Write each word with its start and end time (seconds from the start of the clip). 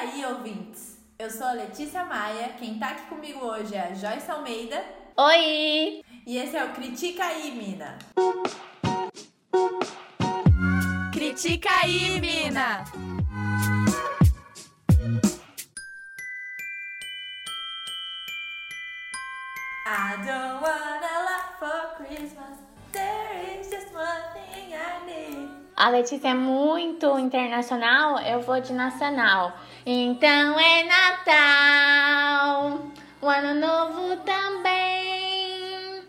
aí, 0.00 0.24
ouvintes? 0.24 0.98
Eu 1.18 1.30
sou 1.30 1.46
a 1.46 1.52
Letícia 1.52 2.02
Maia, 2.04 2.54
quem 2.58 2.78
tá 2.78 2.88
aqui 2.88 3.06
comigo 3.06 3.44
hoje 3.44 3.74
é 3.74 3.80
a 3.88 3.94
Joyce 3.94 4.30
Almeida. 4.30 4.82
Oi! 5.14 6.02
E 6.26 6.38
esse 6.38 6.56
é 6.56 6.64
o 6.64 6.72
Critica 6.72 7.22
aí, 7.24 7.50
Mina. 7.50 7.98
Critica 11.12 11.68
aí, 11.82 12.18
Mina! 12.18 12.84
I 19.86 20.16
don't 20.24 20.62
want 20.62 21.04
a 21.04 21.16
lot 21.28 21.58
for 21.58 22.06
Christmas. 22.06 22.69
A 25.80 25.88
Letícia 25.88 26.28
é 26.28 26.34
muito 26.34 27.18
internacional, 27.18 28.18
eu 28.18 28.42
vou 28.42 28.60
de 28.60 28.70
nacional. 28.70 29.58
Então 29.86 30.60
é 30.60 30.84
Natal, 30.84 32.80
o 33.22 33.26
ano 33.26 33.58
novo 33.58 34.14
também. 34.18 36.02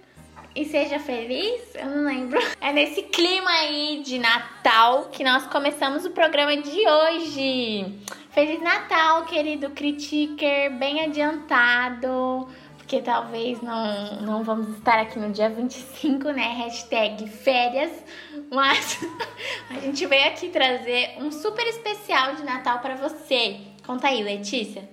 E 0.53 0.65
seja 0.65 0.99
feliz? 0.99 1.73
Eu 1.73 1.85
não 1.85 2.03
lembro. 2.03 2.38
É 2.59 2.73
nesse 2.73 3.03
clima 3.03 3.49
aí 3.49 4.02
de 4.03 4.20
Natal 4.20 5.05
que 5.05 5.23
nós 5.23 5.48
começamos 5.48 6.03
o 6.03 6.09
programa 6.09 6.57
de 6.57 6.90
hoje. 6.90 7.98
Feliz 8.31 8.62
Natal, 8.62 9.23
querido 9.23 9.70
Critiker, 9.70 10.77
bem 10.77 10.99
adiantado 10.99 12.49
porque 12.91 13.01
talvez 13.01 13.62
não, 13.62 14.21
não 14.21 14.43
vamos 14.43 14.76
estar 14.76 14.99
aqui 14.99 15.17
no 15.17 15.31
dia 15.31 15.49
25, 15.49 16.29
né? 16.31 16.55
Hashtag 16.57 17.26
férias. 17.26 17.90
Mas 18.51 18.99
a 19.71 19.75
gente 19.75 20.05
veio 20.05 20.27
aqui 20.27 20.49
trazer 20.49 21.15
um 21.19 21.31
super 21.31 21.65
especial 21.67 22.35
de 22.35 22.43
Natal 22.43 22.79
para 22.79 22.95
você. 22.95 23.61
Conta 23.85 24.09
aí, 24.09 24.21
Letícia. 24.21 24.87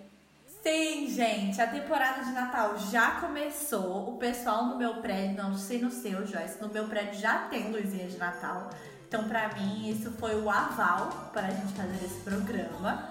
Sim, 0.62 1.10
gente, 1.10 1.60
a 1.60 1.66
temporada 1.66 2.24
de 2.24 2.30
Natal 2.30 2.78
já 2.90 3.12
começou. 3.12 4.10
O 4.10 4.16
pessoal 4.16 4.66
no 4.66 4.76
meu 4.76 4.96
prédio, 4.96 5.42
não 5.42 5.56
sei 5.56 5.80
no 5.80 5.90
seu, 5.90 6.24
Joyce, 6.24 6.60
no 6.60 6.68
meu 6.68 6.86
prédio 6.86 7.18
já 7.20 7.48
tem 7.48 7.72
luzinha 7.72 8.06
de 8.06 8.16
Natal. 8.16 8.70
Então, 9.08 9.28
pra 9.28 9.48
mim, 9.54 9.90
isso 9.90 10.12
foi 10.12 10.40
o 10.40 10.48
aval 10.48 11.30
para 11.32 11.48
a 11.48 11.50
gente 11.50 11.72
fazer 11.72 12.04
esse 12.04 12.20
programa. 12.20 13.08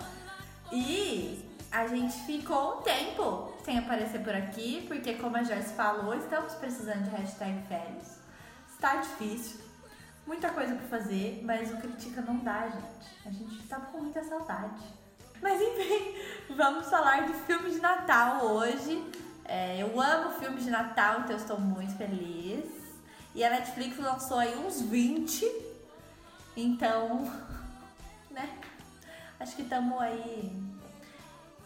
E 0.72 1.44
a 1.72 1.88
gente 1.88 2.16
ficou 2.26 2.78
um 2.80 2.82
tempo 2.84 3.54
sem 3.66 3.80
aparecer 3.80 4.20
por 4.24 4.34
aqui, 4.34 4.86
porque 4.88 5.16
como 5.16 5.36
a 5.36 5.44
Joyce 5.44 5.74
falou, 5.74 6.16
estamos 6.16 6.54
precisando 6.54 7.04
de 7.04 7.10
hashtag 7.10 7.68
férias. 7.68 8.20
Está 8.70 8.98
difícil, 8.98 9.60
muita 10.28 10.50
coisa 10.50 10.76
para 10.76 11.00
fazer, 11.00 11.42
mas 11.44 11.72
o 11.72 11.78
critica 11.78 12.22
não 12.22 12.38
dá, 12.40 12.68
gente. 12.68 13.08
A 13.26 13.32
gente 13.32 13.60
está 13.64 13.78
com 13.78 14.02
muita 14.02 14.24
saudade. 14.24 14.84
Mas 15.42 15.60
enfim, 15.62 16.16
vamos 16.56 16.90
falar 16.90 17.26
de 17.26 17.34
filme 17.34 17.72
de 17.72 17.80
Natal 17.80 18.46
hoje. 18.46 19.04
É, 19.46 19.82
eu 19.82 20.00
amo 20.00 20.32
filmes 20.40 20.66
de 20.66 20.70
Natal, 20.70 21.22
então 21.22 21.32
eu 21.32 21.38
estou 21.38 21.60
muito 21.60 21.96
feliz. 21.96 22.66
E 23.34 23.44
a 23.44 23.50
Netflix 23.50 23.98
lançou 23.98 24.38
aí 24.38 24.56
uns 24.58 24.82
20. 24.82 25.50
Então, 26.56 27.32
né? 28.30 28.50
Acho 29.40 29.56
que 29.56 29.62
estamos 29.62 30.02
aí 30.02 30.52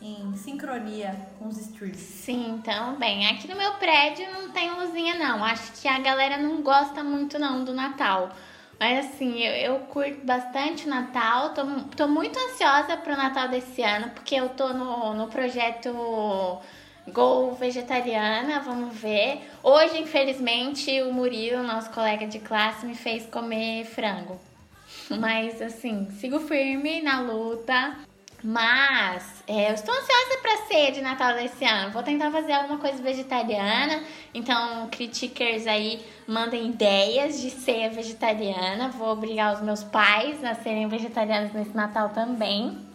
em 0.02 0.36
sincronia 0.36 1.16
com 1.38 1.48
os 1.48 1.58
streams. 1.58 1.98
Sim, 1.98 2.56
então, 2.56 2.96
bem, 2.96 3.28
aqui 3.28 3.48
no 3.48 3.56
meu 3.56 3.74
prédio 3.76 4.30
não 4.34 4.50
tem 4.50 4.72
luzinha 4.72 5.16
não. 5.16 5.44
Acho 5.44 5.72
que 5.74 5.88
a 5.88 6.00
galera 6.00 6.38
não 6.38 6.62
gosta 6.62 7.04
muito 7.04 7.40
não 7.40 7.64
do 7.64 7.74
Natal. 7.74 8.32
Mas 8.82 9.06
assim, 9.06 9.44
eu, 9.44 9.54
eu 9.54 9.80
curto 9.82 10.26
bastante 10.26 10.90
Natal, 10.90 11.54
tô, 11.54 11.62
tô 11.96 12.08
muito 12.08 12.36
ansiosa 12.40 12.98
pro 12.98 13.16
Natal 13.16 13.48
desse 13.48 13.84
ano, 13.84 14.10
porque 14.10 14.34
eu 14.34 14.50
tô 14.50 14.74
no, 14.74 15.14
no 15.14 15.28
projeto 15.28 15.94
Gol 17.10 17.54
Vegetariana, 17.54 18.60
vamos 18.62 18.98
ver. 18.98 19.48
Hoje, 19.62 20.00
infelizmente, 20.00 21.00
o 21.04 21.14
Murilo, 21.14 21.62
nosso 21.62 21.92
colega 21.92 22.26
de 22.26 22.40
classe, 22.40 22.84
me 22.88 22.96
fez 22.96 23.24
comer 23.28 23.86
frango. 23.86 24.42
Mas 25.12 25.62
assim, 25.62 26.10
sigo 26.20 26.40
firme 26.40 27.04
na 27.04 27.22
luta. 27.22 28.00
Mas 28.44 29.44
é, 29.48 29.70
eu 29.70 29.76
estou 29.76 29.94
ansiosa 29.94 30.38
para 30.42 30.58
ceia 30.66 30.92
de 30.92 31.02
Natal 31.02 31.36
desse 31.36 31.64
ano. 31.64 31.92
Vou 31.92 32.02
tentar 32.02 32.32
fazer 32.32 32.54
alguma 32.54 32.80
coisa 32.80 33.02
vegetariana. 33.02 34.04
Então, 34.34 34.88
critikers 34.90 35.68
aí 35.68 36.04
mandem 36.28 36.70
ideias 36.70 37.40
de 37.40 37.52
ceia 37.52 37.90
vegetariana. 37.90 38.90
Vou 38.90 39.10
obrigar 39.10 39.54
os 39.54 39.62
meus 39.62 39.84
pais 39.84 40.44
a 40.44 40.56
serem 40.56 40.88
vegetarianos 40.88 41.54
nesse 41.54 41.76
Natal 41.76 42.10
também. 42.10 42.90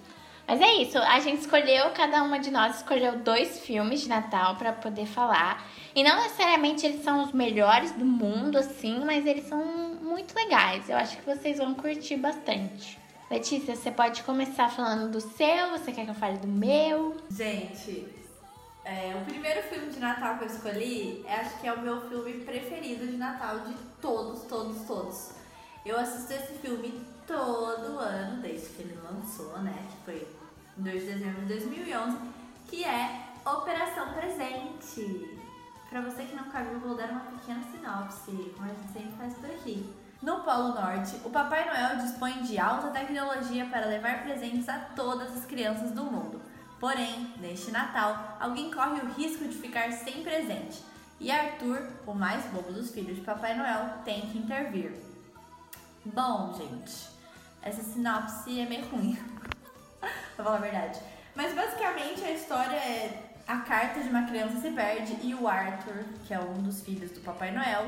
Mas 0.48 0.60
é 0.60 0.74
isso, 0.74 0.96
a 0.96 1.18
gente 1.18 1.40
escolheu, 1.40 1.90
cada 1.90 2.22
uma 2.22 2.38
de 2.38 2.52
nós 2.52 2.76
escolheu 2.76 3.18
dois 3.18 3.58
filmes 3.60 4.02
de 4.02 4.08
Natal 4.08 4.54
para 4.54 4.72
poder 4.72 5.04
falar. 5.04 5.66
E 5.92 6.04
não 6.04 6.16
necessariamente 6.22 6.86
eles 6.86 7.02
são 7.02 7.24
os 7.24 7.32
melhores 7.32 7.90
do 7.92 8.04
mundo, 8.04 8.56
assim, 8.56 9.04
mas 9.04 9.26
eles 9.26 9.48
são 9.48 9.64
muito 10.00 10.34
legais. 10.36 10.88
Eu 10.88 10.96
acho 10.96 11.16
que 11.16 11.26
vocês 11.26 11.58
vão 11.58 11.74
curtir 11.74 12.16
bastante. 12.16 13.05
Letícia, 13.28 13.74
você 13.74 13.90
pode 13.90 14.22
começar 14.22 14.68
falando 14.70 15.10
do 15.10 15.20
seu, 15.20 15.70
você 15.70 15.90
quer 15.90 16.04
que 16.04 16.10
eu 16.10 16.14
fale 16.14 16.38
do 16.38 16.46
meu? 16.46 17.16
Gente, 17.28 18.06
é, 18.84 19.16
o 19.20 19.24
primeiro 19.24 19.60
filme 19.64 19.90
de 19.90 19.98
Natal 19.98 20.38
que 20.38 20.44
eu 20.44 20.48
escolhi, 20.48 21.24
é, 21.26 21.34
acho 21.34 21.60
que 21.60 21.66
é 21.66 21.72
o 21.72 21.80
meu 21.80 22.08
filme 22.08 22.44
preferido 22.44 23.04
de 23.04 23.16
Natal 23.16 23.58
de 23.60 23.74
todos, 24.00 24.42
todos, 24.42 24.86
todos. 24.86 25.30
Eu 25.84 25.98
assisto 25.98 26.34
esse 26.34 26.54
filme 26.60 27.04
todo 27.26 27.98
ano, 27.98 28.40
desde 28.40 28.68
que 28.68 28.82
ele 28.82 28.98
lançou, 29.02 29.58
né? 29.58 29.74
Que 29.90 30.04
foi 30.04 30.28
em 30.78 30.82
2 30.84 31.00
de 31.00 31.12
dezembro 31.14 31.40
de 31.42 31.48
2011, 31.48 32.16
que 32.68 32.84
é 32.84 33.22
Operação 33.44 34.12
Presente. 34.12 35.36
Pra 35.90 36.00
você 36.00 36.22
que 36.22 36.36
não 36.36 36.44
viu, 36.44 36.78
vou 36.78 36.96
dar 36.96 37.10
uma 37.10 37.20
pequena 37.20 37.62
sinopse, 37.72 38.52
como 38.54 38.70
a 38.70 38.74
gente 38.74 38.92
sempre 38.92 39.16
faz 39.18 39.34
por 39.34 39.50
aqui. 39.50 40.05
No 40.22 40.40
Polo 40.40 40.68
Norte, 40.68 41.20
o 41.24 41.30
Papai 41.30 41.66
Noel 41.66 41.98
dispõe 41.98 42.42
de 42.42 42.58
alta 42.58 42.88
tecnologia 42.88 43.66
para 43.66 43.86
levar 43.86 44.22
presentes 44.22 44.66
a 44.66 44.78
todas 44.78 45.36
as 45.36 45.44
crianças 45.44 45.90
do 45.90 46.04
mundo. 46.04 46.40
Porém, 46.80 47.34
neste 47.38 47.70
Natal, 47.70 48.36
alguém 48.40 48.70
corre 48.70 49.00
o 49.00 49.12
risco 49.12 49.44
de 49.44 49.54
ficar 49.56 49.92
sem 49.92 50.22
presente. 50.22 50.82
E 51.20 51.30
Arthur, 51.30 51.86
o 52.06 52.14
mais 52.14 52.44
bobo 52.46 52.72
dos 52.72 52.90
filhos 52.90 53.16
de 53.16 53.22
Papai 53.22 53.56
Noel, 53.56 53.98
tem 54.04 54.22
que 54.22 54.38
intervir. 54.38 54.92
Bom, 56.04 56.54
gente, 56.56 57.08
essa 57.60 57.82
sinopse 57.82 58.60
é 58.60 58.66
meio 58.66 58.86
ruim, 58.88 59.18
pra 60.00 60.44
falar 60.44 60.56
a 60.56 60.60
verdade. 60.60 60.98
Mas 61.34 61.54
basicamente 61.54 62.24
a 62.24 62.32
história 62.32 62.76
é 62.76 63.34
a 63.46 63.58
carta 63.58 64.00
de 64.00 64.08
uma 64.08 64.26
criança 64.26 64.60
se 64.60 64.70
perde 64.70 65.18
e 65.22 65.34
o 65.34 65.46
Arthur, 65.46 66.04
que 66.26 66.32
é 66.32 66.40
um 66.40 66.62
dos 66.62 66.80
filhos 66.82 67.10
do 67.12 67.20
Papai 67.20 67.50
Noel, 67.50 67.86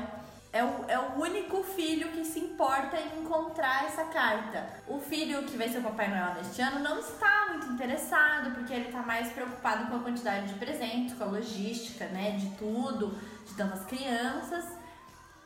é 0.51 0.63
o, 0.63 0.85
é 0.87 0.97
o 0.97 1.21
único 1.21 1.61
filho 1.63 2.09
que 2.11 2.25
se 2.25 2.39
importa 2.39 2.97
em 2.97 3.21
encontrar 3.21 3.85
essa 3.85 4.05
carta. 4.05 4.67
O 4.87 4.99
filho 4.99 5.43
que 5.43 5.55
vai 5.55 5.69
ser 5.69 5.79
o 5.79 5.83
Papai 5.83 6.09
Noel 6.09 6.33
neste 6.35 6.61
ano 6.61 6.79
não 6.79 6.99
está 6.99 7.47
muito 7.49 7.67
interessado, 7.67 8.51
porque 8.55 8.73
ele 8.73 8.85
está 8.87 9.03
mais 9.03 9.31
preocupado 9.31 9.87
com 9.87 9.97
a 9.97 9.99
quantidade 9.99 10.47
de 10.47 10.55
presentes, 10.55 11.15
com 11.15 11.23
a 11.23 11.27
logística, 11.27 12.05
né, 12.05 12.31
de 12.31 12.49
tudo, 12.55 13.15
de 13.45 13.53
tantas 13.53 13.85
crianças. 13.85 14.65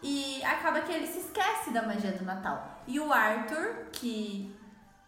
E 0.02 0.44
acaba 0.44 0.82
que 0.82 0.92
ele 0.92 1.08
se 1.08 1.20
esquece 1.20 1.72
da 1.72 1.82
magia 1.82 2.12
do 2.14 2.24
Natal. 2.24 2.82
E 2.88 3.00
o 3.00 3.12
Arthur, 3.12 3.88
que 3.92 4.54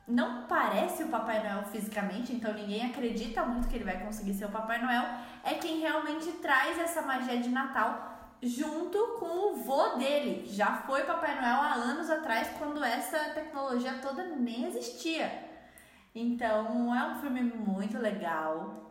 não 0.08 0.44
parece 0.44 1.04
o 1.04 1.08
Papai 1.08 1.42
Noel 1.42 1.64
fisicamente, 1.66 2.34
então 2.34 2.54
ninguém 2.54 2.86
acredita 2.86 3.46
muito 3.46 3.68
que 3.68 3.76
ele 3.76 3.86
vai 3.86 4.00
conseguir 4.00 4.34
ser 4.34 4.46
o 4.46 4.50
Papai 4.50 4.82
Noel, 4.82 5.04
é 5.44 5.54
quem 5.56 5.80
realmente 5.80 6.32
traz 6.34 6.78
essa 6.78 7.02
magia 7.02 7.40
de 7.40 7.50
Natal 7.50 8.15
junto 8.46 9.18
com 9.20 9.54
o 9.54 9.56
vô 9.56 9.96
dele, 9.96 10.44
que 10.44 10.56
já 10.56 10.78
foi 10.78 11.04
Papai 11.04 11.36
Noel 11.36 11.62
há 11.62 11.74
anos 11.74 12.10
atrás, 12.10 12.50
quando 12.60 12.84
essa 12.84 13.18
tecnologia 13.34 14.00
toda 14.02 14.24
nem 14.24 14.68
existia. 14.68 15.44
Então 16.14 16.96
é 16.96 17.08
um 17.08 17.20
filme 17.20 17.42
muito 17.42 17.98
legal. 17.98 18.84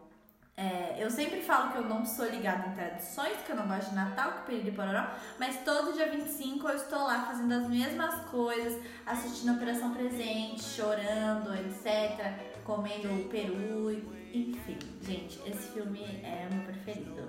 É, 0.57 0.97
eu 0.99 1.11
sempre 1.11 1.41
falo 1.41 1.73
que 1.73 1.79
eu 1.79 1.89
não 1.89 2.05
sou 2.05 2.27
ligada 2.27 2.69
em 2.69 2.75
tradições, 2.75 3.37
que 3.45 3.51
eu 3.51 3.57
não 3.57 3.67
gosto 3.67 3.91
de 3.91 3.97
Natal, 3.97 4.45
que 4.45 4.61
de 4.61 4.71
pororó, 4.71 5.09
mas 5.39 5.65
todo 5.65 5.93
dia 5.93 6.09
25 6.09 6.69
eu 6.69 6.77
estou 6.77 7.01
lá 7.01 7.25
fazendo 7.27 7.53
as 7.55 7.69
mesmas 7.69 8.15
coisas, 8.27 8.81
assistindo 9.05 9.55
Operação 9.55 9.93
Presente, 9.93 10.63
chorando, 10.63 11.55
etc., 11.55 12.63
comendo 12.65 13.29
peru, 13.29 13.91
enfim. 14.33 14.79
Gente, 15.03 15.41
esse 15.45 15.73
filme 15.73 16.03
é 16.23 16.47
o 16.49 16.55
meu 16.55 16.65
preferido. 16.65 17.29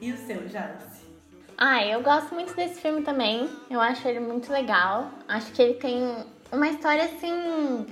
E 0.00 0.12
o 0.12 0.16
seu, 0.16 0.46
Jace? 0.46 1.13
Ah, 1.56 1.84
eu 1.84 2.02
gosto 2.02 2.34
muito 2.34 2.54
desse 2.54 2.80
filme 2.80 3.02
também. 3.02 3.48
Eu 3.70 3.80
acho 3.80 4.06
ele 4.06 4.20
muito 4.20 4.52
legal. 4.52 5.10
Acho 5.28 5.52
que 5.52 5.62
ele 5.62 5.74
tem 5.74 6.24
uma 6.50 6.68
história 6.68 7.04
assim. 7.04 7.86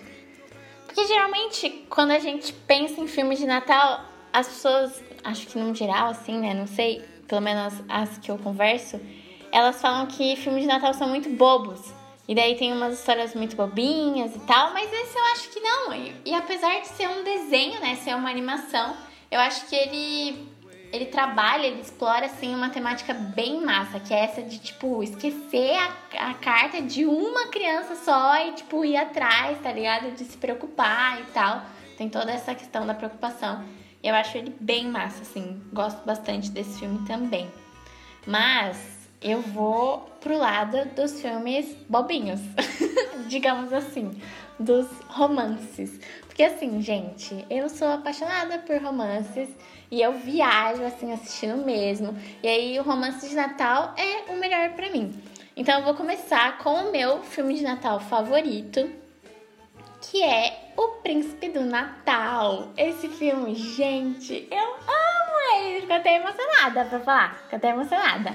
Porque 0.87 1.07
geralmente, 1.07 1.87
quando 1.89 2.11
a 2.11 2.19
gente 2.19 2.53
pensa 2.53 3.01
em 3.01 3.07
filmes 3.07 3.39
de 3.39 3.47
Natal, 3.47 4.05
as 4.33 4.49
pessoas, 4.49 5.03
acho 5.25 5.47
que 5.47 5.59
no 5.59 5.75
geral, 5.75 6.09
assim, 6.09 6.39
né? 6.39 6.55
Não 6.55 6.67
sei, 6.67 7.05
pelo 7.29 7.41
menos 7.41 7.75
as 7.89 8.19
que 8.19 8.31
eu 8.31 8.39
converso, 8.39 9.01
elas 9.53 9.81
falam 9.81 10.07
que 10.07 10.37
filmes 10.37 10.63
de 10.63 10.69
Natal 10.69 10.93
são 10.93 11.09
muito 11.09 11.29
bobos. 11.31 11.93
E 12.27 12.35
daí 12.35 12.57
tem 12.57 12.73
umas 12.73 12.99
histórias 12.99 13.35
muito 13.35 13.57
bobinhas 13.57 14.35
e 14.35 14.39
tal, 14.41 14.73
mas 14.73 14.93
esse 14.93 15.17
eu 15.17 15.25
acho 15.33 15.51
que 15.51 15.61
não. 15.61 15.95
E, 15.95 16.15
e 16.25 16.35
apesar 16.35 16.81
de 16.81 16.89
ser 16.89 17.09
um 17.09 17.25
desenho, 17.25 17.81
né, 17.81 17.97
ser 17.97 18.15
uma 18.15 18.31
animação, 18.31 18.97
eu 19.31 19.41
acho 19.41 19.67
que 19.67 19.75
ele 19.75 20.52
ele 20.93 21.07
trabalha, 21.07 21.67
ele 21.67 21.81
explora 21.81 22.27
assim 22.27 22.55
uma 22.55 22.69
temática 22.69 23.15
bem 23.15 23.65
massa, 23.65 23.99
que 23.99 24.13
é 24.13 24.25
essa 24.25 24.43
de 24.43 24.59
tipo 24.59 25.03
esquecer 25.03 25.77
a, 25.79 26.31
a 26.31 26.35
carta 26.35 26.83
de 26.83 27.07
uma 27.07 27.47
criança 27.47 27.97
só 27.97 28.37
e 28.47 28.53
tipo 28.53 28.85
ir 28.85 28.97
atrás, 28.97 29.59
tá 29.63 29.73
ligado? 29.73 30.15
De 30.15 30.25
se 30.25 30.37
preocupar 30.37 31.21
e 31.21 31.25
tal. 31.33 31.63
Tem 31.97 32.09
toda 32.09 32.31
essa 32.31 32.55
questão 32.55 32.87
da 32.87 32.93
preocupação. 32.93 33.65
Eu 34.03 34.15
acho 34.15 34.37
ele 34.37 34.55
bem 34.61 34.87
massa, 34.89 35.23
assim. 35.23 35.63
Gosto 35.73 36.05
bastante 36.05 36.51
desse 36.51 36.79
filme 36.79 37.07
também. 37.07 37.51
Mas 38.27 39.09
eu 39.23 39.41
vou 39.41 40.11
pro 40.21 40.37
lado 40.37 40.85
dos 40.97 41.23
filmes 41.23 41.75
bobinhos, 41.89 42.41
digamos 43.29 43.73
assim, 43.73 44.11
dos 44.59 44.87
romances. 45.09 46.01
Porque 46.33 46.45
assim, 46.45 46.81
gente, 46.81 47.45
eu 47.51 47.69
sou 47.69 47.87
apaixonada 47.89 48.57
por 48.61 48.83
romances 48.83 49.51
e 49.91 50.01
eu 50.01 50.15
viajo 50.15 50.83
assim 50.83 51.13
assistindo 51.13 51.63
mesmo. 51.63 52.19
E 52.43 52.49
aí 52.49 52.81
o 52.81 52.83
romance 52.83 53.29
de 53.29 53.35
Natal 53.35 53.95
é 53.99 54.33
o 54.33 54.37
melhor 54.39 54.71
para 54.71 54.89
mim. 54.89 55.13
Então 55.55 55.81
eu 55.81 55.85
vou 55.85 55.95
começar 55.95 56.57
com 56.57 56.71
o 56.71 56.91
meu 56.91 57.23
filme 57.23 57.53
de 57.53 57.63
Natal 57.63 58.01
favorito, 58.01 58.91
que 60.01 60.23
é 60.23 60.73
O 60.75 61.03
Príncipe 61.03 61.51
do 61.51 61.67
Natal. 61.67 62.71
Esse 62.79 63.11
filme, 63.11 63.55
gente, 63.55 64.49
eu 64.51 64.75
amo 64.75 65.67
ele. 65.67 65.83
Fico 65.83 65.93
até 65.93 66.17
emocionada 66.17 66.87
pra 66.87 67.01
falar. 67.01 67.35
Fico 67.43 67.57
até 67.57 67.69
emocionada. 67.69 68.35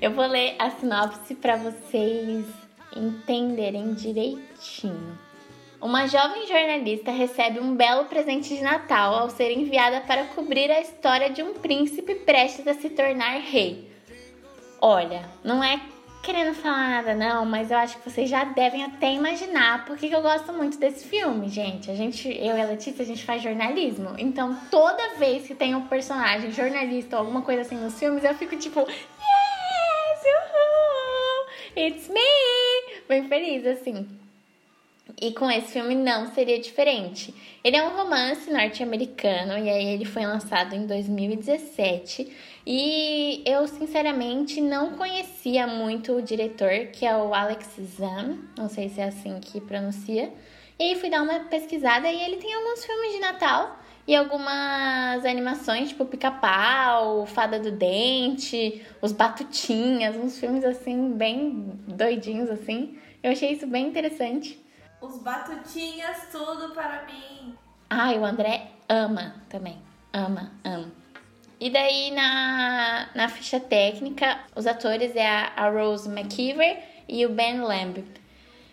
Eu 0.00 0.10
vou 0.10 0.26
ler 0.26 0.56
a 0.58 0.68
sinopse 0.70 1.36
para 1.36 1.54
vocês 1.54 2.44
entenderem 2.96 3.94
direitinho. 3.94 5.25
Uma 5.80 6.06
jovem 6.06 6.46
jornalista 6.46 7.10
recebe 7.10 7.60
um 7.60 7.76
belo 7.76 8.06
presente 8.06 8.54
de 8.54 8.62
Natal 8.62 9.14
ao 9.14 9.30
ser 9.30 9.52
enviada 9.52 10.00
para 10.00 10.24
cobrir 10.24 10.70
a 10.70 10.80
história 10.80 11.28
de 11.28 11.42
um 11.42 11.52
príncipe 11.54 12.14
prestes 12.14 12.66
a 12.66 12.74
se 12.74 12.88
tornar 12.90 13.38
rei. 13.40 13.90
Olha, 14.80 15.28
não 15.44 15.62
é 15.62 15.80
querendo 16.22 16.54
falar 16.54 16.88
nada 16.88 17.14
não, 17.14 17.44
mas 17.44 17.70
eu 17.70 17.76
acho 17.76 17.98
que 17.98 18.10
vocês 18.10 18.28
já 18.28 18.42
devem 18.42 18.84
até 18.84 19.12
imaginar 19.12 19.84
porque 19.84 20.06
eu 20.06 20.22
gosto 20.22 20.52
muito 20.52 20.78
desse 20.78 21.06
filme, 21.06 21.48
gente. 21.48 21.90
A 21.90 21.94
gente, 21.94 22.26
eu 22.28 22.56
e 22.56 22.60
a 22.60 22.66
Letícia, 22.66 23.02
a 23.02 23.06
gente 23.06 23.24
faz 23.24 23.42
jornalismo. 23.42 24.14
Então, 24.18 24.58
toda 24.70 25.14
vez 25.18 25.46
que 25.46 25.54
tem 25.54 25.74
um 25.74 25.86
personagem 25.86 26.50
jornalista 26.50 27.16
ou 27.16 27.20
alguma 27.20 27.42
coisa 27.42 27.60
assim 27.60 27.76
nos 27.76 27.98
filmes, 27.98 28.24
eu 28.24 28.34
fico 28.34 28.56
tipo, 28.56 28.80
yes, 28.80 30.24
uhul, 30.24 31.84
it's 31.86 32.08
me, 32.08 33.00
bem 33.08 33.28
feliz 33.28 33.66
assim. 33.66 34.25
E 35.18 35.32
com 35.32 35.50
esse 35.50 35.72
filme 35.72 35.94
não 35.94 36.26
seria 36.34 36.58
diferente. 36.60 37.34
Ele 37.64 37.76
é 37.76 37.82
um 37.82 37.96
romance 37.96 38.50
norte-americano 38.52 39.56
e 39.56 39.70
aí 39.70 39.86
ele 39.94 40.04
foi 40.04 40.26
lançado 40.26 40.74
em 40.74 40.86
2017. 40.86 42.30
E 42.66 43.42
eu 43.46 43.66
sinceramente 43.66 44.60
não 44.60 44.94
conhecia 44.94 45.66
muito 45.66 46.12
o 46.12 46.22
diretor, 46.22 46.88
que 46.92 47.06
é 47.06 47.16
o 47.16 47.32
Alex 47.32 47.76
Zam, 47.96 48.40
não 48.58 48.68
sei 48.68 48.90
se 48.90 49.00
é 49.00 49.04
assim 49.04 49.40
que 49.40 49.60
pronuncia. 49.60 50.30
E 50.78 50.82
aí 50.82 50.96
fui 50.96 51.08
dar 51.08 51.22
uma 51.22 51.40
pesquisada 51.40 52.10
e 52.10 52.22
ele 52.22 52.36
tem 52.36 52.52
alguns 52.52 52.84
filmes 52.84 53.12
de 53.12 53.20
Natal 53.20 53.78
e 54.06 54.14
algumas 54.14 55.24
animações, 55.24 55.88
tipo 55.88 56.04
Pica-Pau, 56.04 57.24
Fada 57.24 57.58
do 57.58 57.70
Dente, 57.70 58.84
Os 59.00 59.12
Batutinhas, 59.12 60.14
uns 60.14 60.38
filmes 60.38 60.62
assim 60.62 61.12
bem 61.12 61.72
doidinhos 61.88 62.50
assim. 62.50 62.98
Eu 63.22 63.32
achei 63.32 63.52
isso 63.52 63.66
bem 63.66 63.88
interessante. 63.88 64.65
Os 65.00 65.18
batutinhas, 65.18 66.28
tudo 66.30 66.74
para 66.74 67.04
mim. 67.04 67.54
Ah, 67.90 68.12
e 68.12 68.18
o 68.18 68.24
André 68.24 68.68
ama 68.88 69.34
também. 69.48 69.78
Ama, 70.12 70.50
ama. 70.64 70.90
E 71.58 71.70
daí 71.70 72.10
na, 72.10 73.08
na 73.14 73.28
ficha 73.28 73.58
técnica, 73.58 74.40
os 74.54 74.66
atores 74.66 75.14
é 75.16 75.26
a, 75.26 75.52
a 75.56 75.70
Rose 75.70 76.08
McKeever 76.08 76.78
e 77.08 77.24
o 77.24 77.30
Ben 77.30 77.60
Lamb. 77.60 78.04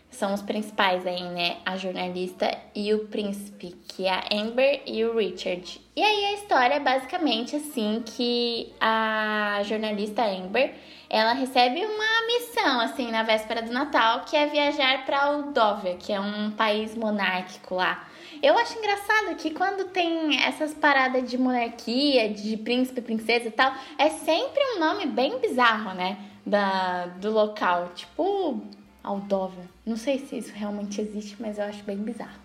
São 0.10 0.34
os 0.34 0.42
principais 0.42 1.08
aí, 1.08 1.24
né? 1.30 1.58
A 1.66 1.75
jornalista 1.75 2.56
e 2.75 2.94
o 2.94 3.08
príncipe, 3.08 3.75
que 3.88 4.06
é 4.06 4.12
a 4.12 4.24
Amber 4.31 4.84
e 4.86 5.04
o 5.06 5.18
Richard. 5.18 5.81
E 5.96 6.04
aí 6.04 6.25
a 6.25 6.34
história 6.34 6.75
é 6.75 6.80
basicamente 6.80 7.56
assim 7.56 8.04
que 8.06 8.72
a 8.80 9.62
jornalista 9.64 10.24
Amber 10.24 10.75
ela 11.13 11.33
recebe 11.33 11.80
uma 11.86 12.25
missão, 12.25 12.80
assim, 12.80 13.12
na 13.12 13.21
véspera 13.21 13.62
do 13.62 13.71
Natal, 13.71 14.21
que 14.21 14.36
é 14.36 14.48
viajar 14.48 15.06
para 15.06 15.25
Aldóvia, 15.25 15.95
que 15.95 16.12
é 16.12 16.19
um 16.19 16.50
país 16.50 16.95
monárquico 16.95 17.75
lá. 17.75 18.07
Eu 18.42 18.57
acho 18.57 18.75
engraçado 18.80 19.36
que 19.36 19.51
quando 19.51 19.92
tem 19.92 20.44
essas 20.44 20.74
paradas 20.74 21.30
de 21.30 21.38
monarquia, 21.38 22.27
de 22.30 22.57
príncipe, 22.57 23.00
princesa 23.00 23.48
e 23.48 23.51
tal, 23.51 23.71
é 23.95 24.10
sempre 24.10 24.60
um 24.75 24.80
nome 24.80 25.06
bem 25.06 25.38
bizarro, 25.38 25.94
né? 25.94 26.18
Da, 26.44 27.06
do 27.06 27.30
local. 27.30 27.92
Tipo, 27.94 28.60
Aldóvia. 29.04 29.69
Não 29.86 29.95
sei 29.95 30.18
se 30.18 30.36
isso 30.36 30.51
realmente 30.56 31.00
existe, 31.00 31.36
mas 31.39 31.60
eu 31.60 31.65
acho 31.65 31.83
bem 31.83 31.98
bizarro. 31.98 32.42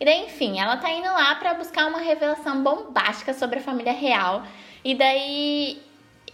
E 0.00 0.04
daí, 0.06 0.24
enfim, 0.24 0.58
ela 0.58 0.78
tá 0.78 0.90
indo 0.90 1.04
lá 1.04 1.34
para 1.34 1.52
buscar 1.52 1.86
uma 1.86 1.98
revelação 1.98 2.62
bombástica 2.62 3.34
sobre 3.34 3.58
a 3.58 3.62
família 3.62 3.92
real. 3.92 4.44
E 4.82 4.94
daí 4.94 5.82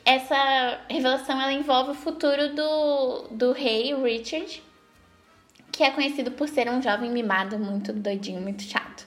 essa 0.05 0.81
revelação 0.89 1.41
ela 1.41 1.53
envolve 1.53 1.93
o 1.93 1.95
futuro 1.95 2.55
do, 2.55 3.29
do 3.31 3.53
rei 3.53 3.95
Richard, 3.95 4.63
que 5.73 5.83
é 5.83 5.91
conhecido 5.91 6.31
por 6.33 6.49
ser 6.49 6.69
um 6.69 6.83
jovem 6.83 7.11
mimado, 7.11 7.59
muito 7.59 7.93
doidinho, 7.93 8.41
muito 8.41 8.63
chato. 8.63 9.07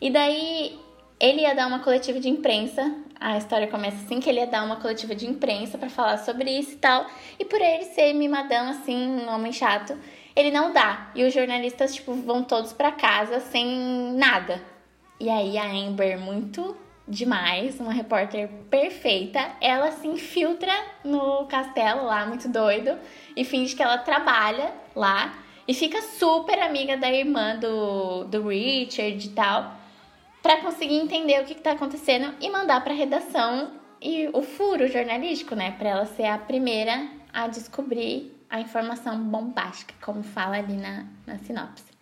E 0.00 0.10
daí 0.10 0.78
ele 1.20 1.42
ia 1.42 1.54
dar 1.54 1.66
uma 1.66 1.78
coletiva 1.78 2.18
de 2.18 2.28
imprensa. 2.28 2.94
A 3.18 3.38
história 3.38 3.68
começa 3.68 3.96
assim 4.04 4.20
que 4.20 4.28
ele 4.28 4.40
ia 4.40 4.46
dar 4.46 4.64
uma 4.64 4.76
coletiva 4.76 5.14
de 5.14 5.26
imprensa 5.26 5.78
para 5.78 5.88
falar 5.88 6.18
sobre 6.18 6.50
isso 6.50 6.72
e 6.72 6.76
tal. 6.76 7.06
E 7.38 7.44
por 7.44 7.60
ele 7.60 7.84
ser 7.84 8.12
mimadão 8.12 8.68
assim, 8.68 8.96
um 8.96 9.28
homem 9.30 9.52
chato, 9.52 9.96
ele 10.34 10.50
não 10.50 10.72
dá. 10.72 11.10
E 11.14 11.24
os 11.24 11.32
jornalistas 11.32 11.94
tipo 11.94 12.12
vão 12.12 12.42
todos 12.42 12.72
para 12.72 12.90
casa 12.92 13.40
sem 13.40 14.12
nada. 14.14 14.60
E 15.18 15.30
aí 15.30 15.56
a 15.56 15.64
Amber 15.64 16.18
muito 16.18 16.76
demais, 17.06 17.78
uma 17.78 17.92
repórter 17.92 18.48
perfeita. 18.70 19.40
Ela 19.60 19.92
se 19.92 20.06
infiltra 20.06 20.72
no 21.04 21.46
castelo 21.46 22.04
lá, 22.04 22.26
muito 22.26 22.48
doido, 22.48 22.98
e 23.36 23.44
finge 23.44 23.76
que 23.76 23.82
ela 23.82 23.98
trabalha 23.98 24.72
lá 24.94 25.38
e 25.66 25.74
fica 25.74 26.00
super 26.02 26.58
amiga 26.58 26.96
da 26.96 27.10
irmã 27.10 27.56
do, 27.56 28.24
do 28.24 28.48
Richard 28.48 29.26
e 29.26 29.30
tal, 29.30 29.76
para 30.42 30.60
conseguir 30.60 30.96
entender 30.96 31.40
o 31.40 31.44
que, 31.44 31.54
está 31.54 31.72
acontecendo 31.72 32.34
e 32.40 32.50
mandar 32.50 32.82
para 32.84 32.92
redação 32.92 33.72
e 34.00 34.28
o 34.32 34.42
furo 34.42 34.86
jornalístico, 34.86 35.54
né, 35.54 35.70
para 35.72 35.88
ela 35.88 36.06
ser 36.06 36.26
a 36.26 36.36
primeira 36.36 37.08
a 37.32 37.48
descobrir 37.48 38.30
a 38.50 38.60
informação 38.60 39.18
bombástica, 39.18 39.94
como 40.02 40.22
fala 40.22 40.58
ali 40.58 40.76
na, 40.76 41.06
na 41.26 41.38
sinopse. 41.38 41.94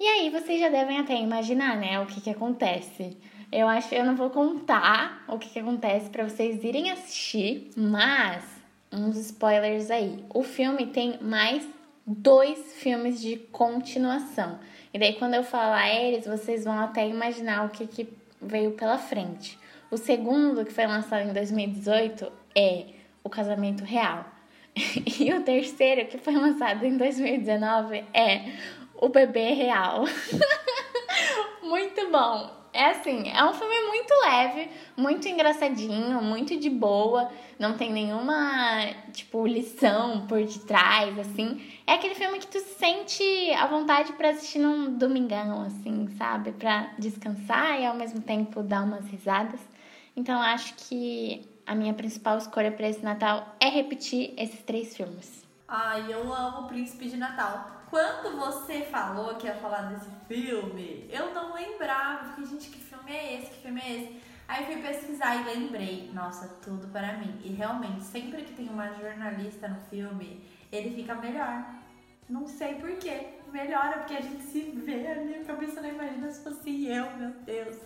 E 0.00 0.06
aí 0.06 0.30
vocês 0.30 0.58
já 0.58 0.68
devem 0.68 0.98
até 0.98 1.20
imaginar, 1.20 1.76
né, 1.76 2.00
o 2.00 2.06
que 2.06 2.20
que 2.20 2.30
acontece. 2.30 3.16
Eu 3.50 3.66
acho 3.66 3.88
que 3.88 3.94
eu 3.94 4.04
não 4.04 4.14
vou 4.14 4.28
contar 4.28 5.24
o 5.26 5.38
que, 5.38 5.48
que 5.48 5.58
acontece 5.58 6.10
para 6.10 6.28
vocês 6.28 6.62
irem 6.62 6.90
assistir, 6.90 7.70
mas 7.76 8.44
uns 8.92 9.16
spoilers 9.16 9.90
aí. 9.90 10.24
O 10.32 10.42
filme 10.42 10.86
tem 10.86 11.18
mais 11.22 11.66
dois 12.06 12.74
filmes 12.74 13.20
de 13.20 13.36
continuação. 13.36 14.58
E 14.92 14.98
daí 14.98 15.14
quando 15.14 15.34
eu 15.34 15.42
falar 15.42 15.88
eles, 15.88 16.26
vocês 16.26 16.64
vão 16.64 16.78
até 16.78 17.06
imaginar 17.08 17.66
o 17.66 17.70
que, 17.70 17.86
que 17.86 18.08
veio 18.40 18.72
pela 18.72 18.98
frente. 18.98 19.58
O 19.90 19.96
segundo, 19.96 20.64
que 20.64 20.72
foi 20.72 20.86
lançado 20.86 21.28
em 21.28 21.32
2018, 21.32 22.30
é 22.54 22.86
O 23.24 23.30
Casamento 23.30 23.84
Real. 23.84 24.26
E 25.20 25.32
o 25.32 25.42
terceiro, 25.42 26.06
que 26.06 26.18
foi 26.18 26.34
lançado 26.34 26.84
em 26.84 26.96
2019, 26.96 28.04
é 28.14 28.52
O 28.94 29.08
Bebê 29.08 29.54
Real. 29.54 30.04
Muito 31.62 32.10
bom. 32.10 32.50
É 32.78 32.90
assim, 32.90 33.28
é 33.28 33.44
um 33.44 33.52
filme 33.52 33.74
muito 33.88 34.14
leve, 34.24 34.70
muito 34.96 35.26
engraçadinho, 35.26 36.22
muito 36.22 36.56
de 36.56 36.70
boa, 36.70 37.28
não 37.58 37.76
tem 37.76 37.92
nenhuma, 37.92 38.86
tipo, 39.12 39.44
lição 39.48 40.28
por 40.28 40.40
detrás, 40.40 41.18
assim. 41.18 41.60
É 41.84 41.94
aquele 41.94 42.14
filme 42.14 42.38
que 42.38 42.46
tu 42.46 42.60
sente 42.60 43.24
a 43.54 43.66
vontade 43.66 44.12
para 44.12 44.30
assistir 44.30 44.60
num 44.60 44.96
domingão, 44.96 45.62
assim, 45.62 46.06
sabe? 46.16 46.52
Pra 46.52 46.92
descansar 46.96 47.80
e 47.80 47.84
ao 47.84 47.96
mesmo 47.96 48.20
tempo 48.20 48.62
dar 48.62 48.84
umas 48.84 49.08
risadas. 49.08 49.58
Então 50.14 50.40
acho 50.40 50.74
que 50.74 51.50
a 51.66 51.74
minha 51.74 51.94
principal 51.94 52.38
escolha 52.38 52.70
para 52.70 52.88
esse 52.88 53.02
Natal 53.02 53.56
é 53.58 53.68
repetir 53.68 54.34
esses 54.38 54.62
três 54.62 54.96
filmes. 54.96 55.44
Ai, 55.66 56.14
eu 56.14 56.32
amo 56.32 56.60
o 56.60 56.68
Príncipe 56.68 57.08
de 57.08 57.16
Natal. 57.16 57.77
Quando 57.90 58.36
você 58.36 58.82
falou 58.82 59.36
que 59.36 59.46
ia 59.46 59.54
falar 59.54 59.82
desse 59.82 60.10
filme, 60.26 61.08
eu 61.10 61.32
não 61.32 61.54
lembrava. 61.54 62.30
Fiquei, 62.30 62.44
gente, 62.44 62.68
que 62.68 62.80
filme 62.80 63.10
é 63.10 63.36
esse? 63.36 63.50
Que 63.50 63.62
filme 63.62 63.80
é 63.80 63.92
esse? 63.92 64.22
Aí 64.46 64.66
fui 64.66 64.82
pesquisar 64.82 65.36
e 65.36 65.44
lembrei, 65.44 66.10
nossa, 66.12 66.48
tudo 66.62 66.88
para 66.88 67.14
mim. 67.14 67.40
E 67.42 67.48
realmente, 67.48 68.02
sempre 68.04 68.42
que 68.42 68.52
tem 68.52 68.68
uma 68.68 68.92
jornalista 68.94 69.68
no 69.68 69.80
filme, 69.88 70.44
ele 70.70 70.94
fica 70.94 71.14
melhor. 71.14 71.64
Não 72.28 72.46
sei 72.46 72.74
porquê. 72.74 73.28
Melhora 73.50 73.98
porque 73.98 74.14
a 74.14 74.20
gente 74.20 74.42
se 74.42 74.60
vê. 74.60 75.06
A 75.06 75.24
minha 75.24 75.44
cabeça 75.44 75.80
não 75.80 75.88
imagina 75.88 76.30
se 76.30 76.44
fosse 76.44 76.86
eu, 76.86 77.10
meu 77.16 77.30
Deus. 77.30 77.78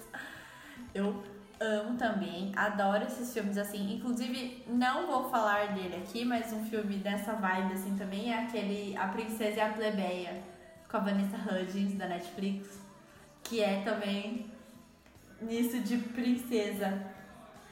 Eu 0.92 1.22
amo 1.62 1.96
também, 1.96 2.52
adoro 2.56 3.04
esses 3.04 3.32
filmes 3.32 3.56
assim. 3.56 3.94
Inclusive, 3.94 4.64
não 4.66 5.06
vou 5.06 5.30
falar 5.30 5.74
dele 5.74 5.96
aqui, 5.96 6.24
mas 6.24 6.52
um 6.52 6.64
filme 6.64 6.96
dessa 6.96 7.32
vibe 7.34 7.74
assim 7.74 7.96
também 7.96 8.32
é 8.32 8.42
aquele 8.42 8.96
A 8.96 9.08
Princesa 9.08 9.58
e 9.58 9.60
a 9.60 9.68
Plebeia, 9.68 10.42
com 10.90 10.96
a 10.96 11.00
Vanessa 11.00 11.36
Hudgens 11.36 11.94
da 11.94 12.06
Netflix, 12.06 12.80
que 13.42 13.62
é 13.62 13.82
também 13.82 14.46
nisso 15.40 15.80
de 15.80 15.96
princesa. 15.96 17.02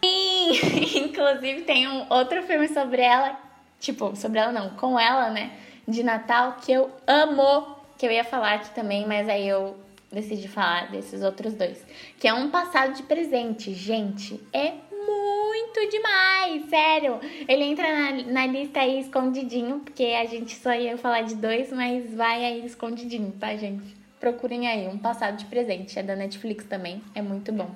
Sim, 0.05 0.51
inclusive 1.07 1.63
tem 1.63 1.89
um 1.89 2.07
outro 2.11 2.43
filme 2.45 2.69
sobre 2.69 3.03
ela, 3.03 3.39
tipo, 3.79 4.15
sobre 4.17 4.39
ela 4.39 4.53
não, 4.53 4.71
com 4.71 4.99
ela, 4.99 5.31
né, 5.31 5.53
de 5.87 6.03
Natal, 6.03 6.57
que 6.61 6.73
eu 6.73 6.91
amo, 7.07 7.77
que 7.99 8.07
eu 8.07 8.11
ia 8.11 8.25
falar 8.25 8.55
aqui 8.55 8.71
também, 8.71 9.07
mas 9.07 9.29
aí 9.29 9.47
eu 9.47 9.77
decidi 10.13 10.49
falar 10.49 10.91
desses 10.91 11.23
outros 11.23 11.55
dois. 11.55 11.85
Que 12.19 12.29
é 12.29 12.35
um 12.35 12.51
passado 12.51 12.95
de 12.95 13.03
presente. 13.05 13.73
Gente, 13.73 14.41
é 14.53 14.75
muito 14.91 15.91
demais, 15.91 16.69
sério. 16.69 17.21
Ele 17.49 17.65
entra 17.65 17.87
na, 17.89 18.23
na 18.33 18.47
lista 18.47 18.81
aí 18.81 19.01
escondidinho, 19.01 19.81
porque 19.81 20.05
a 20.05 20.27
gente 20.27 20.55
só 20.57 20.73
ia 20.75 20.99
falar 20.99 21.23
de 21.23 21.35
dois, 21.37 21.73
mas 21.73 22.13
vai 22.15 22.45
aí 22.45 22.67
escondidinho, 22.67 23.33
tá, 23.33 23.57
gente? 23.57 23.97
Procurem 24.19 24.69
aí, 24.69 24.87
um 24.89 24.99
passado 24.99 25.37
de 25.37 25.47
presente. 25.47 25.99
É 25.99 26.03
da 26.03 26.17
Netflix 26.17 26.65
também, 26.65 27.03
é 27.15 27.23
muito 27.23 27.53
bom. 27.53 27.71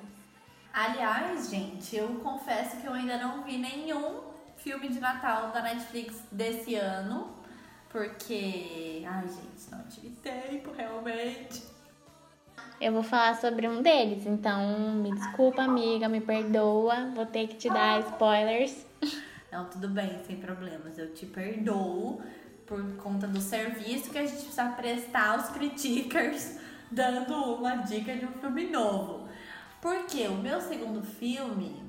Aliás, 0.73 1.49
gente, 1.49 1.95
eu 1.95 2.07
confesso 2.15 2.77
que 2.77 2.85
eu 2.85 2.93
ainda 2.93 3.17
não 3.17 3.43
vi 3.43 3.57
nenhum 3.57 4.19
filme 4.57 4.89
de 4.89 4.99
Natal 4.99 5.51
da 5.51 5.61
Netflix 5.61 6.21
desse 6.31 6.75
ano. 6.75 7.33
Porque. 7.89 9.03
Ai, 9.07 9.25
gente, 9.25 9.71
não 9.71 9.83
tive 9.87 10.09
tempo 10.17 10.73
realmente. 10.73 11.74
Eu 12.79 12.91
vou 12.91 13.03
falar 13.03 13.35
sobre 13.35 13.67
um 13.67 13.81
deles, 13.81 14.25
então 14.25 14.93
me 14.95 15.13
desculpa, 15.13 15.63
amiga, 15.63 16.09
me 16.09 16.19
perdoa, 16.19 17.09
vou 17.15 17.25
ter 17.25 17.47
que 17.47 17.55
te 17.55 17.69
dar 17.69 18.01
spoilers. 18.01 18.85
Não, 19.51 19.65
tudo 19.69 19.87
bem, 19.87 20.19
sem 20.27 20.35
problemas. 20.35 20.97
Eu 20.97 21.13
te 21.13 21.25
perdoo 21.25 22.21
por 22.65 22.83
conta 22.97 23.25
do 23.27 23.39
serviço 23.39 24.09
que 24.09 24.17
a 24.17 24.25
gente 24.25 24.33
precisa 24.33 24.65
prestar 24.71 25.37
aos 25.37 25.49
criticers, 25.49 26.59
dando 26.91 27.33
uma 27.55 27.77
dica 27.77 28.13
de 28.13 28.25
um 28.25 28.33
filme 28.33 28.69
novo. 28.69 29.29
Porque 29.81 30.27
o 30.27 30.35
meu 30.35 30.59
segundo 30.59 31.01
filme 31.01 31.81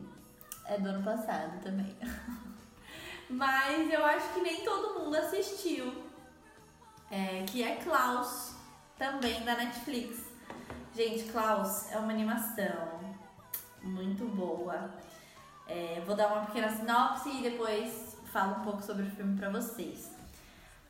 é 0.66 0.78
do 0.78 0.88
ano 0.88 1.02
passado 1.02 1.60
também. 1.62 1.96
Mas 3.28 3.92
eu 3.92 4.04
acho 4.04 4.34
que 4.34 4.40
nem 4.40 4.60
todo 4.62 5.00
mundo 5.00 5.16
assistiu. 5.16 6.04
É, 7.10 7.44
que 7.44 7.62
é 7.62 7.76
Klaus, 7.76 8.54
também 8.96 9.42
da 9.44 9.56
Netflix. 9.56 10.25
Gente, 10.96 11.24
Klaus 11.24 11.92
é 11.92 11.98
uma 11.98 12.10
animação 12.10 12.98
muito 13.82 14.24
boa. 14.24 14.94
É, 15.68 16.02
vou 16.06 16.16
dar 16.16 16.28
uma 16.28 16.46
pequena 16.46 16.70
sinopse 16.70 17.28
e 17.28 17.42
depois 17.42 18.16
falo 18.32 18.60
um 18.60 18.64
pouco 18.64 18.82
sobre 18.82 19.02
o 19.02 19.10
filme 19.10 19.38
para 19.38 19.50
vocês. 19.50 20.10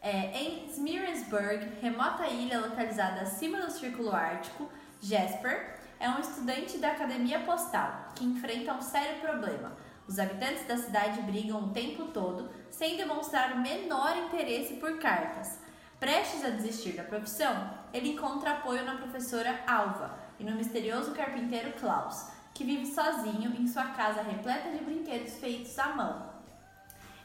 É, 0.00 0.30
em 0.40 0.68
Smearsburg, 0.68 1.80
remota 1.82 2.24
ilha 2.28 2.60
localizada 2.60 3.22
acima 3.22 3.58
do 3.58 3.72
Círculo 3.72 4.14
Ártico, 4.14 4.70
Jasper 5.02 5.76
é 5.98 6.08
um 6.08 6.20
estudante 6.20 6.78
da 6.78 6.92
Academia 6.92 7.40
Postal 7.40 8.12
que 8.14 8.24
enfrenta 8.24 8.74
um 8.74 8.82
sério 8.82 9.20
problema. 9.20 9.72
Os 10.06 10.20
habitantes 10.20 10.68
da 10.68 10.76
cidade 10.76 11.20
brigam 11.22 11.64
o 11.64 11.70
tempo 11.70 12.04
todo 12.12 12.48
sem 12.70 12.96
demonstrar 12.96 13.54
o 13.54 13.58
menor 13.58 14.16
interesse 14.18 14.74
por 14.74 15.00
cartas. 15.00 15.65
Prestes 15.98 16.44
a 16.44 16.50
desistir 16.50 16.92
da 16.92 17.02
profissão, 17.02 17.70
ele 17.92 18.10
encontra 18.10 18.52
apoio 18.52 18.84
na 18.84 18.96
professora 18.96 19.60
Alva 19.66 20.18
e 20.38 20.44
no 20.44 20.54
misterioso 20.54 21.12
carpinteiro 21.12 21.72
Klaus, 21.72 22.26
que 22.52 22.64
vive 22.64 22.86
sozinho 22.86 23.54
em 23.58 23.66
sua 23.66 23.86
casa 23.88 24.20
repleta 24.20 24.70
de 24.70 24.84
brinquedos 24.84 25.34
feitos 25.38 25.78
à 25.78 25.88
mão. 25.88 26.30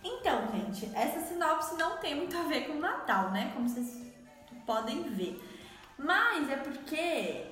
Então, 0.04 0.48
gente, 0.51 0.90
essa 0.96 1.20
sinopse 1.20 1.75
não 1.75 1.98
tem 1.98 2.16
muito 2.16 2.36
a 2.38 2.44
ver 2.44 2.68
com 2.68 2.74
o 2.74 2.80
Natal, 2.80 3.32
né? 3.32 3.51
Como 3.54 3.68
vocês 3.68 4.01
podem 4.66 5.04
ver. 5.04 5.40
Mas 5.98 6.50
é 6.50 6.56
porque 6.56 7.51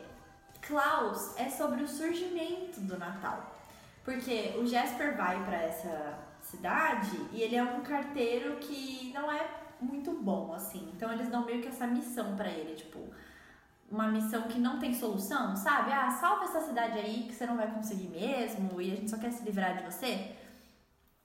Klaus 0.62 1.38
é 1.38 1.50
sobre 1.50 1.84
o 1.84 1.88
surgimento 1.88 2.80
do 2.80 2.98
Natal. 2.98 3.56
Porque 4.04 4.56
o 4.58 4.66
Jasper 4.66 5.16
vai 5.16 5.44
para 5.44 5.58
essa 5.58 6.18
cidade 6.42 7.12
e 7.32 7.42
ele 7.42 7.56
é 7.56 7.64
um 7.64 7.82
carteiro 7.82 8.56
que 8.58 9.12
não 9.14 9.32
é 9.32 9.48
muito 9.82 10.12
bom, 10.12 10.54
assim. 10.54 10.92
Então 10.96 11.12
eles 11.12 11.30
dão 11.30 11.46
meio 11.46 11.62
que 11.62 11.68
essa 11.68 11.88
missão 11.88 12.36
para 12.36 12.50
ele, 12.50 12.76
tipo, 12.76 13.00
uma 13.92 14.08
missão 14.08 14.44
que 14.44 14.60
não 14.60 14.80
tem 14.80 14.94
solução, 14.94 15.56
sabe? 15.56 15.92
Ah, 15.92 16.10
salva 16.12 16.46
essa 16.46 16.62
cidade 16.62 17.00
aí 17.00 17.24
que 17.28 17.34
você 17.34 17.46
não 17.46 17.58
vai 17.58 17.72
conseguir 17.72 18.08
mesmo 18.08 18.80
e 18.82 18.92
a 18.92 18.96
gente 18.96 19.10
só 19.10 19.18
quer 19.18 19.32
se 19.32 19.44
livrar 19.44 19.78
de 19.78 19.84
você. 19.84 20.36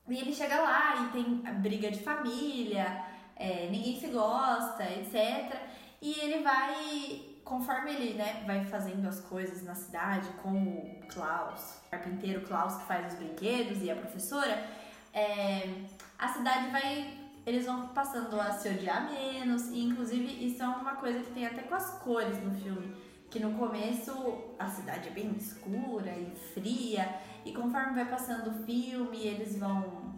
E 0.08 0.18
ele 0.18 0.32
chega 0.32 0.60
lá 0.60 1.04
e 1.04 1.12
tem 1.12 1.24
briga 1.60 1.90
de 1.90 2.00
família, 2.00 3.04
é, 3.36 3.68
ninguém 3.70 3.98
se 3.98 4.08
gosta, 4.08 4.84
etc. 4.84 5.58
E 6.00 6.12
ele 6.20 6.42
vai, 6.42 7.38
conforme 7.44 7.90
ele 7.92 8.14
né, 8.14 8.44
vai 8.46 8.64
fazendo 8.64 9.06
as 9.08 9.20
coisas 9.20 9.62
na 9.62 9.74
cidade 9.74 10.28
com 10.42 10.52
o 10.52 11.00
Klaus, 11.08 11.80
o 11.86 11.90
carpinteiro 11.90 12.42
Klaus 12.42 12.76
que 12.76 12.84
faz 12.84 13.12
os 13.12 13.18
brinquedos 13.18 13.82
e 13.82 13.90
a 13.90 13.96
professora, 13.96 14.66
é, 15.12 15.84
a 16.18 16.28
cidade 16.28 16.70
vai 16.70 17.23
eles 17.46 17.66
vão 17.66 17.88
passando 17.88 18.40
a 18.40 18.52
se 18.52 18.68
odiar 18.68 19.10
menos, 19.10 19.68
e 19.68 19.82
inclusive 19.82 20.46
isso 20.46 20.62
é 20.62 20.66
uma 20.66 20.96
coisa 20.96 21.20
que 21.20 21.32
tem 21.32 21.46
até 21.46 21.62
com 21.62 21.74
as 21.74 21.98
cores 21.98 22.42
no 22.42 22.54
filme. 22.54 22.96
Que 23.30 23.38
no 23.38 23.52
começo 23.58 24.54
a 24.58 24.66
cidade 24.66 25.08
é 25.08 25.10
bem 25.10 25.32
escura 25.36 26.10
e 26.10 26.34
fria, 26.54 27.20
e 27.44 27.52
conforme 27.52 27.94
vai 27.94 28.06
passando 28.06 28.50
o 28.50 28.64
filme, 28.64 29.18
eles 29.18 29.58
vão 29.58 30.14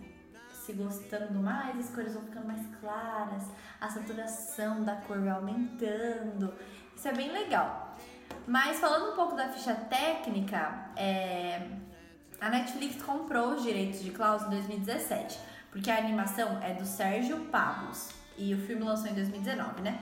se 0.53 0.73
gostando 0.73 1.39
mais, 1.41 1.79
as 1.79 1.95
cores 1.95 2.15
vão 2.15 2.23
ficando 2.25 2.47
mais 2.47 2.63
claras, 2.81 3.45
a 3.81 3.89
saturação 3.89 4.85
da 4.85 4.97
cor 4.97 5.19
vai 5.21 5.31
aumentando. 5.31 6.53
Isso 6.95 7.09
é 7.09 7.13
bem 7.13 7.33
legal. 7.33 7.97
Mas 8.47 8.79
falando 8.79 9.13
um 9.13 9.17
pouco 9.17 9.35
da 9.35 9.49
ficha 9.49 9.75
técnica, 9.75 10.91
é... 10.97 11.69
a 12.41 12.49
Netflix 12.49 13.03
comprou 13.03 13.55
os 13.55 13.63
direitos 13.63 14.03
de 14.03 14.11
Klaus 14.11 14.43
em 14.43 14.51
2017 14.51 15.56
porque 15.77 15.91
a 15.91 15.99
animação 15.99 16.59
é 16.63 16.73
do 16.73 16.87
Sérgio 16.87 17.39
Pablos 17.51 18.09
e 18.39 18.55
o 18.55 18.59
filme 18.67 18.83
lançou 18.83 19.09
em 19.09 19.15
2019, 19.15 19.83
né? 19.83 20.01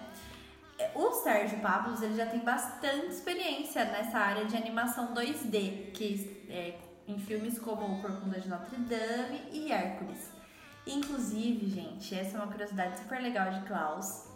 É, 0.78 0.92
o 0.94 1.10
Sérgio 1.10 1.58
Pablos 1.58 2.00
ele 2.00 2.14
já 2.14 2.26
tem 2.26 2.38
bastante 2.38 3.08
experiência 3.08 3.84
nessa 3.86 4.16
área 4.18 4.44
de 4.44 4.56
animação 4.56 5.12
2D, 5.12 5.90
que 5.90 6.46
é, 6.48 6.78
em 7.08 7.18
filmes 7.18 7.58
como 7.58 7.86
O 7.86 8.00
Corcunda 8.00 8.38
de 8.38 8.48
Notre 8.48 8.76
Dame 8.76 9.40
e 9.50 9.72
Hércules. 9.72 10.30
Inclusive, 10.86 11.68
gente, 11.68 12.14
essa 12.14 12.36
é 12.36 12.40
uma 12.40 12.52
curiosidade 12.52 13.00
super 13.00 13.20
legal 13.20 13.50
de 13.50 13.66
Klaus. 13.66 14.28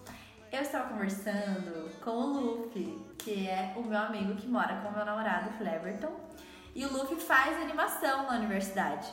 Eu 0.51 0.63
estava 0.63 0.89
conversando 0.89 1.89
com 2.01 2.11
o 2.11 2.27
Luffy, 2.33 3.01
que 3.17 3.49
é 3.49 3.75
o 3.77 3.83
meu 3.83 3.99
amigo 3.99 4.35
que 4.35 4.49
mora 4.49 4.81
com 4.81 4.89
o 4.89 4.93
meu 4.93 5.05
namorado, 5.05 5.57
Cleverton, 5.57 6.19
e 6.75 6.85
o 6.85 6.93
Luffy 6.93 7.21
faz 7.21 7.57
animação 7.63 8.27
na 8.27 8.39
universidade. 8.39 9.07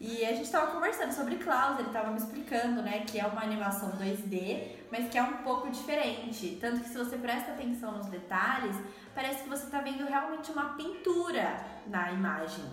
E 0.00 0.24
a 0.24 0.32
gente 0.32 0.44
estava 0.44 0.72
conversando 0.72 1.12
sobre 1.12 1.36
Klaus, 1.36 1.78
ele 1.78 1.88
estava 1.88 2.10
me 2.10 2.18
explicando, 2.18 2.82
né, 2.82 3.04
que 3.06 3.18
é 3.18 3.24
uma 3.26 3.42
animação 3.42 3.92
2D, 3.92 4.72
mas 4.90 5.08
que 5.08 5.16
é 5.16 5.22
um 5.22 5.38
pouco 5.38 5.70
diferente. 5.70 6.58
Tanto 6.60 6.80
que 6.80 6.88
se 6.88 6.98
você 6.98 7.16
presta 7.16 7.52
atenção 7.52 7.92
nos 7.92 8.06
detalhes, 8.06 8.76
parece 9.14 9.44
que 9.44 9.48
você 9.48 9.64
está 9.64 9.80
vendo 9.80 10.04
realmente 10.04 10.50
uma 10.50 10.74
pintura 10.74 11.64
na 11.86 12.12
imagem. 12.12 12.64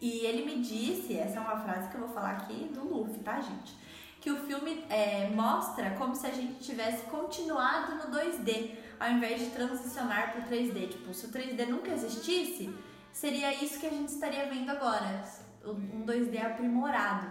E 0.00 0.26
ele 0.26 0.44
me 0.44 0.60
disse, 0.62 1.16
essa 1.16 1.38
é 1.38 1.40
uma 1.40 1.56
frase 1.56 1.88
que 1.88 1.94
eu 1.94 2.00
vou 2.00 2.10
falar 2.10 2.32
aqui 2.32 2.70
do 2.74 2.82
Luffy, 2.82 3.20
tá, 3.20 3.40
gente? 3.40 3.76
Que 4.20 4.30
o 4.30 4.36
filme 4.44 4.84
é, 4.90 5.30
mostra 5.30 5.90
como 5.90 6.14
se 6.14 6.26
a 6.26 6.30
gente 6.30 6.58
tivesse 6.60 7.04
continuado 7.04 7.94
no 7.94 8.16
2D, 8.16 8.74
ao 8.98 9.10
invés 9.10 9.40
de 9.40 9.50
transicionar 9.50 10.32
para 10.32 10.40
o 10.42 10.44
3D. 10.44 10.90
Tipo, 10.90 11.14
se 11.14 11.26
o 11.26 11.30
3D 11.30 11.66
nunca 11.66 11.92
existisse, 11.92 12.72
seria 13.12 13.54
isso 13.54 13.78
que 13.78 13.86
a 13.86 13.90
gente 13.90 14.08
estaria 14.08 14.46
vendo 14.46 14.70
agora 14.70 15.24
um 15.72 16.04
2D 16.04 16.44
aprimorado. 16.44 17.26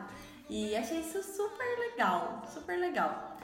E 0.49 0.75
achei 0.75 1.01
isso 1.01 1.21
super 1.21 1.79
legal, 1.79 2.41
super 2.47 2.79
legal. 2.79 3.37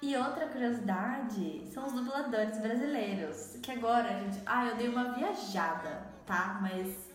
E 0.00 0.16
outra 0.16 0.46
curiosidade 0.46 1.66
são 1.72 1.86
os 1.86 1.92
dubladores 1.92 2.58
brasileiros. 2.58 3.58
Que 3.62 3.72
agora, 3.72 4.08
gente. 4.20 4.40
Ah, 4.46 4.66
eu 4.66 4.76
dei 4.76 4.88
uma 4.88 5.12
viajada, 5.12 6.06
tá? 6.26 6.58
Mas. 6.60 7.14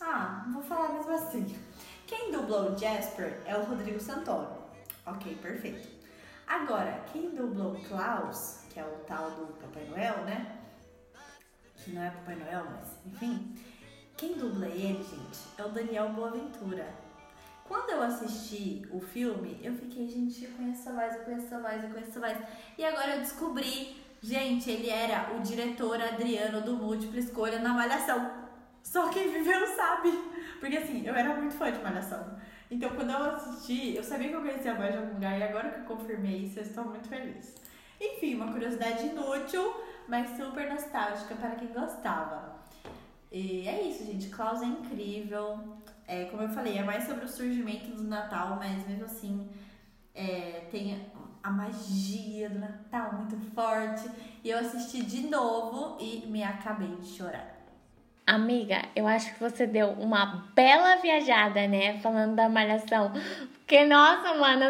Ah, 0.00 0.46
vou 0.52 0.62
falar 0.62 0.92
mesmo 0.92 1.12
assim. 1.12 1.58
Quem 2.06 2.30
dublou 2.32 2.72
o 2.72 2.78
Jasper 2.78 3.42
é 3.44 3.56
o 3.56 3.64
Rodrigo 3.64 4.00
Santoro. 4.00 4.56
Ok, 5.04 5.34
perfeito. 5.42 5.88
Agora, 6.46 7.04
quem 7.12 7.30
dublou 7.34 7.74
o 7.74 7.84
Klaus, 7.84 8.60
que 8.70 8.80
é 8.80 8.84
o 8.84 9.04
tal 9.06 9.30
do 9.32 9.52
Papai 9.54 9.84
Noel, 9.84 10.24
né? 10.24 10.58
Que 11.76 11.92
não 11.92 12.02
é 12.02 12.10
Papai 12.10 12.36
Noel, 12.36 12.64
mas 12.70 12.88
enfim 13.04 13.54
quem 14.18 14.34
dubla 14.34 14.66
ele, 14.66 14.98
gente, 14.98 15.38
é 15.56 15.64
o 15.64 15.68
Daniel 15.68 16.08
Boaventura. 16.08 16.92
Quando 17.64 17.90
eu 17.90 18.02
assisti 18.02 18.84
o 18.90 19.00
filme, 19.00 19.60
eu 19.62 19.72
fiquei, 19.74 20.08
gente, 20.08 20.44
eu 20.44 20.50
conheço 20.50 20.92
mais, 20.92 21.14
eu 21.14 21.22
conheço 21.22 21.54
mais, 21.60 21.84
eu 21.84 21.90
conheço 21.90 22.18
mais. 22.18 22.36
E 22.76 22.84
agora 22.84 23.14
eu 23.14 23.20
descobri, 23.20 23.96
gente, 24.20 24.68
ele 24.68 24.90
era 24.90 25.36
o 25.36 25.40
diretor 25.40 26.02
Adriano 26.02 26.62
do 26.62 26.74
Múltipla 26.74 27.20
Escolha 27.20 27.60
na 27.60 27.72
Malhação. 27.72 28.48
Só 28.82 29.08
quem 29.10 29.30
viveu 29.30 29.64
sabe. 29.76 30.10
Porque 30.58 30.78
assim, 30.78 31.06
eu 31.06 31.14
era 31.14 31.34
muito 31.34 31.54
fã 31.54 31.70
de 31.70 31.78
Malhação. 31.80 32.36
Então 32.68 32.90
quando 32.90 33.10
eu 33.10 33.34
assisti, 33.34 33.94
eu 33.94 34.02
sabia 34.02 34.30
que 34.30 34.34
eu 34.34 34.40
conhecia 34.40 34.74
mais 34.74 34.92
de 34.92 34.98
algum 34.98 35.14
lugar 35.14 35.38
e 35.38 35.42
agora 35.44 35.70
que 35.70 35.80
eu 35.80 35.96
confirmei 35.96 36.38
isso, 36.38 36.58
eu 36.58 36.64
estou 36.64 36.84
muito 36.86 37.08
feliz. 37.08 37.54
Enfim, 38.00 38.34
uma 38.34 38.50
curiosidade 38.50 39.06
inútil, 39.06 39.74
mas 40.08 40.36
super 40.36 40.68
nostálgica 40.68 41.36
para 41.36 41.54
quem 41.54 41.68
gostava. 41.68 42.57
E 43.30 43.68
é 43.68 43.82
isso, 43.82 44.04
gente. 44.04 44.28
Klaus 44.28 44.62
é 44.62 44.66
incrível. 44.66 45.58
É, 46.06 46.24
como 46.26 46.42
eu 46.42 46.48
falei, 46.48 46.78
é 46.78 46.82
mais 46.82 47.04
sobre 47.04 47.24
o 47.24 47.28
surgimento 47.28 47.90
do 47.90 48.04
Natal, 48.04 48.56
mas 48.56 48.86
mesmo 48.88 49.04
assim 49.04 49.48
é, 50.14 50.66
tem 50.70 51.06
a 51.42 51.50
magia 51.50 52.48
do 52.48 52.58
Natal 52.58 53.12
muito 53.14 53.36
forte. 53.54 54.08
E 54.42 54.50
eu 54.50 54.58
assisti 54.58 55.02
de 55.02 55.28
novo 55.28 55.96
e 56.00 56.26
me 56.26 56.42
acabei 56.42 56.96
de 56.96 57.06
chorar. 57.06 57.56
Amiga, 58.26 58.82
eu 58.94 59.06
acho 59.06 59.32
que 59.32 59.40
você 59.40 59.66
deu 59.66 59.88
uma 59.92 60.50
bela 60.54 60.96
viajada, 60.96 61.66
né? 61.66 61.98
Falando 62.00 62.34
da 62.34 62.48
malhação. 62.48 63.10
Porque, 63.58 63.86
nossa, 63.86 64.34
mano, 64.34 64.64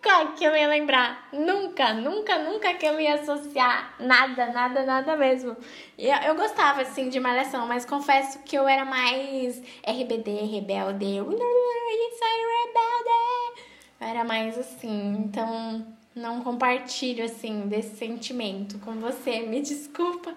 nunca 0.00 0.32
que 0.32 0.44
eu 0.44 0.56
ia 0.56 0.68
lembrar. 0.68 1.28
Nunca, 1.32 1.92
nunca, 1.92 2.38
nunca 2.38 2.74
que 2.74 2.86
eu 2.86 2.98
ia 2.98 3.14
associar 3.14 3.94
nada, 3.98 4.46
nada, 4.46 4.84
nada 4.84 5.16
mesmo. 5.16 5.56
Eu, 5.98 6.14
eu 6.26 6.34
gostava, 6.34 6.82
assim, 6.82 7.08
de 7.08 7.20
malhação, 7.20 7.66
mas 7.66 7.84
confesso 7.84 8.40
que 8.40 8.56
eu 8.56 8.66
era 8.66 8.84
mais 8.84 9.62
RBD, 9.86 10.30
rebelde. 10.46 11.04
Isso 11.04 12.24
aí, 12.24 12.66
rebelde. 12.66 13.60
Eu 14.00 14.06
era 14.06 14.24
mais 14.24 14.58
assim, 14.58 15.16
então 15.18 15.86
não 16.14 16.42
compartilho, 16.42 17.24
assim, 17.24 17.68
desse 17.68 17.96
sentimento 17.96 18.78
com 18.78 18.92
você. 18.94 19.40
Me 19.40 19.60
desculpa. 19.60 20.34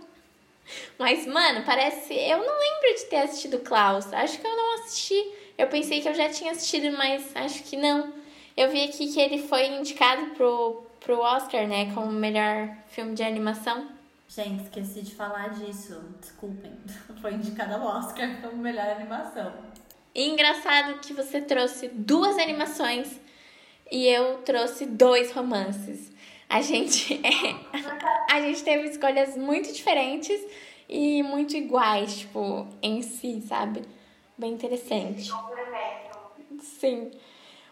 Mas, 0.97 1.25
mano, 1.25 1.63
parece. 1.65 2.13
Eu 2.13 2.39
não 2.39 2.59
lembro 2.59 2.95
de 2.95 3.05
ter 3.05 3.17
assistido 3.17 3.59
Klaus. 3.59 4.11
Acho 4.13 4.39
que 4.39 4.47
eu 4.47 4.55
não 4.55 4.75
assisti. 4.75 5.31
Eu 5.57 5.67
pensei 5.67 6.01
que 6.01 6.09
eu 6.09 6.13
já 6.13 6.29
tinha 6.29 6.51
assistido, 6.51 6.95
mas 6.97 7.35
acho 7.35 7.63
que 7.63 7.77
não. 7.77 8.22
Eu 8.55 8.69
vi 8.69 8.83
aqui 8.83 9.11
que 9.11 9.19
ele 9.19 9.39
foi 9.47 9.67
indicado 9.67 10.27
pro, 10.31 10.83
pro 10.99 11.19
Oscar, 11.19 11.67
né? 11.67 11.91
Como 11.93 12.11
melhor 12.11 12.69
filme 12.87 13.15
de 13.15 13.23
animação. 13.23 13.87
Gente, 14.27 14.63
esqueci 14.63 15.01
de 15.01 15.15
falar 15.15 15.49
disso. 15.49 16.01
Desculpem. 16.19 16.71
Foi 17.21 17.33
indicado 17.33 17.75
ao 17.75 17.97
Oscar 17.97 18.41
como 18.41 18.57
melhor 18.57 18.87
animação. 18.87 19.53
E 20.13 20.29
engraçado 20.29 20.99
que 20.99 21.13
você 21.13 21.41
trouxe 21.41 21.87
duas 21.87 22.37
animações 22.37 23.19
e 23.91 24.07
eu 24.07 24.39
trouxe 24.39 24.85
dois 24.85 25.31
romances. 25.31 26.11
A 26.49 26.61
gente, 26.61 27.19
é, 27.25 28.33
a 28.33 28.41
gente 28.41 28.63
teve 28.63 28.89
escolhas 28.89 29.35
muito 29.35 29.71
diferentes 29.73 30.39
e 30.87 31.23
muito 31.23 31.55
iguais, 31.55 32.19
tipo, 32.19 32.67
em 32.81 33.01
si, 33.01 33.41
sabe? 33.47 33.83
Bem 34.37 34.53
interessante. 34.53 35.31
Sim. 36.59 37.11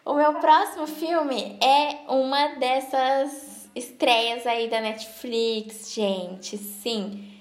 O 0.04 0.16
meu 0.16 0.34
próximo 0.36 0.88
filme 0.88 1.60
é 1.62 2.00
uma 2.08 2.56
dessas 2.56 3.70
estreias 3.76 4.48
aí 4.48 4.68
da 4.68 4.82
Netflix, 4.82 5.94
gente. 5.94 6.58
Sim. 6.58 7.32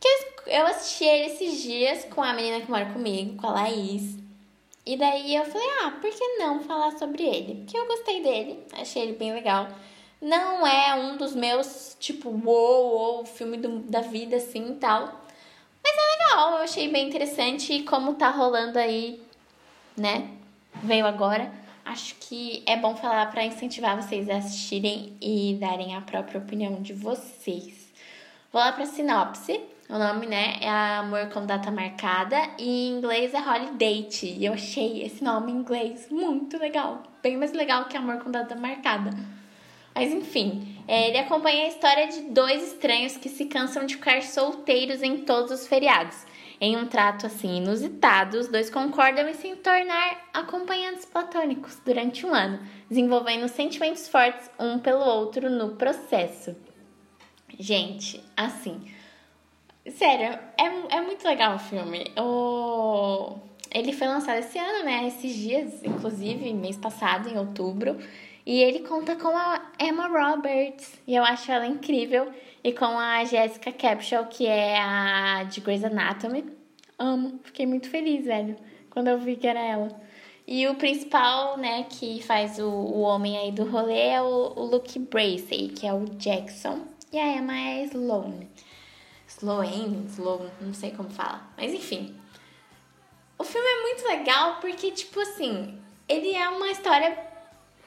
Que 0.00 0.08
eu 0.46 0.66
assisti 0.66 1.04
ele 1.04 1.26
esses 1.26 1.62
dias 1.62 2.04
com 2.06 2.22
a 2.22 2.32
menina 2.32 2.60
que 2.60 2.70
mora 2.70 2.86
comigo, 2.86 3.36
com 3.36 3.48
a 3.48 3.52
Laís. 3.52 4.16
E 4.86 4.96
daí 4.96 5.34
eu 5.34 5.44
falei, 5.44 5.66
ah, 5.82 5.90
por 6.00 6.10
que 6.10 6.38
não 6.38 6.60
falar 6.60 6.92
sobre 6.92 7.22
ele? 7.22 7.56
Porque 7.56 7.76
eu 7.76 7.86
gostei 7.86 8.22
dele, 8.22 8.64
achei 8.72 9.02
ele 9.02 9.12
bem 9.12 9.34
legal. 9.34 9.68
Não 10.22 10.66
é 10.66 10.94
um 10.94 11.18
dos 11.18 11.34
meus, 11.34 11.96
tipo, 12.00 12.30
uou, 12.30 13.16
wow, 13.16 13.26
filme 13.26 13.58
do, 13.58 13.80
da 13.80 14.00
vida, 14.00 14.36
assim, 14.36 14.70
e 14.70 14.74
tal. 14.76 15.20
Mas 15.84 15.94
é 15.94 16.24
legal, 16.24 16.50
eu 16.52 16.58
achei 16.58 16.88
bem 16.88 17.08
interessante. 17.08 17.82
Como 17.82 18.14
tá 18.14 18.30
rolando 18.30 18.78
aí, 18.78 19.20
né, 19.96 20.30
veio 20.82 21.04
agora, 21.04 21.52
acho 21.86 22.16
que 22.16 22.62
é 22.66 22.76
bom 22.76 22.96
falar 22.96 23.30
para 23.30 23.44
incentivar 23.44 23.96
vocês 23.96 24.28
a 24.28 24.36
assistirem 24.36 25.16
e 25.20 25.56
darem 25.60 25.96
a 25.96 26.00
própria 26.00 26.38
opinião 26.38 26.82
de 26.82 26.92
vocês. 26.92 27.92
Vou 28.52 28.60
lá 28.60 28.72
pra 28.72 28.84
sinopse. 28.84 29.60
O 29.88 29.98
nome, 29.98 30.26
né, 30.26 30.58
é 30.60 30.68
Amor 30.68 31.28
com 31.28 31.46
Data 31.46 31.70
Marcada 31.70 32.36
e 32.58 32.88
em 32.88 32.98
inglês 32.98 33.32
é 33.32 33.38
Holiday. 33.38 34.08
E 34.22 34.44
eu 34.44 34.52
achei 34.52 35.04
esse 35.04 35.22
nome 35.22 35.52
em 35.52 35.56
inglês 35.56 36.08
muito 36.10 36.58
legal. 36.58 37.04
Bem 37.22 37.36
mais 37.36 37.52
legal 37.52 37.84
que 37.84 37.96
Amor 37.96 38.18
com 38.18 38.30
Data 38.30 38.56
Marcada. 38.56 39.10
Mas 39.94 40.12
enfim, 40.12 40.76
é, 40.88 41.08
ele 41.08 41.18
acompanha 41.18 41.64
a 41.64 41.68
história 41.68 42.08
de 42.08 42.22
dois 42.32 42.72
estranhos 42.72 43.16
que 43.16 43.28
se 43.28 43.44
cansam 43.46 43.86
de 43.86 43.94
ficar 43.94 44.22
solteiros 44.22 45.02
em 45.02 45.18
todos 45.18 45.52
os 45.52 45.66
feriados. 45.68 46.16
Em 46.60 46.76
um 46.76 46.86
trato 46.86 47.26
assim 47.26 47.58
inusitado, 47.58 48.38
os 48.38 48.48
dois 48.48 48.70
concordam 48.70 49.28
em 49.28 49.34
se 49.34 49.54
tornar 49.56 50.28
acompanhantes 50.32 51.04
platônicos 51.04 51.78
durante 51.84 52.24
um 52.24 52.34
ano, 52.34 52.60
desenvolvendo 52.88 53.46
sentimentos 53.48 54.08
fortes 54.08 54.50
um 54.58 54.78
pelo 54.78 55.04
outro 55.04 55.50
no 55.50 55.76
processo. 55.76 56.56
Gente, 57.58 58.22
assim, 58.36 58.80
sério, 59.90 60.38
é, 60.58 60.96
é 60.96 61.00
muito 61.02 61.26
legal 61.26 61.56
o 61.56 61.58
filme. 61.58 62.04
O... 62.16 63.38
Ele 63.70 63.92
foi 63.92 64.06
lançado 64.06 64.38
esse 64.38 64.58
ano, 64.58 64.84
né? 64.84 65.06
Esses 65.06 65.34
dias, 65.34 65.84
inclusive, 65.84 66.52
mês 66.54 66.76
passado, 66.76 67.28
em 67.28 67.38
outubro. 67.38 67.98
E 68.46 68.62
ele 68.62 68.80
conta 68.80 69.16
com 69.16 69.36
a 69.36 69.60
Emma 69.78 70.06
Roberts, 70.06 71.00
e 71.06 71.16
eu 71.16 71.24
acho 71.24 71.50
ela 71.50 71.66
incrível, 71.66 72.32
e 72.66 72.72
com 72.72 72.98
a 72.98 73.24
Jessica 73.24 73.70
Capshaw, 73.70 74.26
que 74.26 74.44
é 74.44 74.76
a 74.76 75.44
de 75.44 75.60
Grey's 75.60 75.84
Anatomy. 75.84 76.44
Amo, 76.98 77.38
fiquei 77.44 77.64
muito 77.64 77.88
feliz, 77.88 78.24
velho, 78.24 78.56
quando 78.90 79.06
eu 79.06 79.20
vi 79.20 79.36
que 79.36 79.46
era 79.46 79.60
ela. 79.60 79.88
E 80.44 80.66
o 80.66 80.74
principal, 80.74 81.56
né, 81.56 81.86
que 81.88 82.20
faz 82.24 82.58
o, 82.58 82.68
o 82.68 83.02
homem 83.02 83.38
aí 83.38 83.52
do 83.52 83.70
rolê 83.70 84.08
é 84.08 84.20
o, 84.20 84.52
o 84.56 84.64
Luke 84.64 84.98
Bracey, 84.98 85.68
que 85.68 85.86
é 85.86 85.94
o 85.94 86.06
Jackson. 86.16 86.80
E 87.12 87.18
a 87.20 87.36
Emma 87.36 87.56
é 87.56 87.84
Sloane. 87.84 88.50
Sloane, 89.28 90.04
Sloane, 90.08 90.50
não 90.60 90.74
sei 90.74 90.90
como 90.90 91.08
fala. 91.08 91.48
Mas 91.56 91.72
enfim. 91.72 92.16
O 93.38 93.44
filme 93.44 93.68
é 93.68 93.82
muito 93.82 94.08
legal 94.08 94.56
porque, 94.60 94.90
tipo 94.90 95.20
assim, 95.20 95.80
ele 96.08 96.34
é 96.34 96.48
uma 96.48 96.68
história 96.72 97.16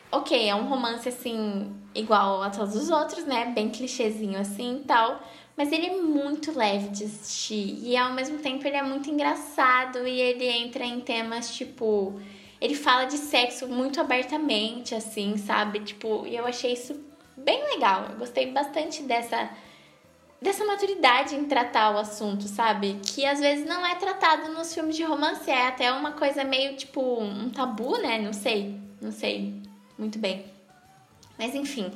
ok, 0.10 0.48
é 0.48 0.56
um 0.56 0.70
romance 0.70 1.10
assim, 1.10 1.76
igual 1.94 2.42
a 2.44 2.50
todos 2.50 2.76
os 2.76 2.90
outros, 2.90 3.26
né? 3.26 3.52
Bem 3.54 3.70
clichêzinho 3.70 4.40
assim 4.40 4.78
e 4.78 4.86
tal. 4.86 5.22
Mas 5.56 5.72
ele 5.72 5.88
é 5.88 5.96
muito 5.98 6.58
leve 6.58 6.90
de 6.90 7.04
assistir. 7.04 7.80
E 7.84 7.98
ao 7.98 8.14
mesmo 8.14 8.38
tempo 8.40 8.66
ele 8.66 8.78
é 8.78 8.84
muito 8.84 9.10
engraçado 9.10 10.08
e 10.08 10.22
ele 10.22 10.48
entra 10.48 10.86
em 10.86 11.02
temas 11.02 11.56
tipo. 11.56 12.20
Ele 12.62 12.76
fala 12.76 13.06
de 13.06 13.18
sexo 13.18 13.68
muito 13.68 14.02
abertamente, 14.02 14.94
assim, 14.94 15.38
sabe? 15.38 15.80
Tipo, 15.80 16.26
e 16.28 16.36
eu 16.36 16.46
achei 16.46 16.74
isso 16.74 16.94
bem 17.38 17.64
legal. 17.74 18.08
Eu 18.10 18.18
gostei 18.18 18.52
bastante 18.52 19.02
dessa 19.04 19.50
dessa 20.42 20.66
maturidade 20.66 21.36
em 21.36 21.46
tratar 21.46 21.94
o 21.94 21.98
assunto, 21.98 22.48
sabe? 22.48 23.00
Que 23.04 23.26
às 23.26 23.40
vezes 23.40 23.66
não 23.66 23.86
é 23.86 23.96
tratado 23.96 24.52
nos 24.54 24.74
filmes 24.74 24.96
de 24.96 25.04
romance, 25.04 25.50
é 25.50 25.68
até 25.68 25.92
uma 25.92 26.14
coisa 26.14 26.44
meio 26.44 26.76
tipo 26.78 27.02
um 27.22 27.50
tabu, 27.50 27.98
né? 27.98 28.18
Não 28.20 28.34
sei, 28.34 28.80
não 29.02 29.12
sei 29.12 29.62
muito 29.98 30.18
bem. 30.18 30.49
Mas 31.40 31.56
enfim, 31.56 31.90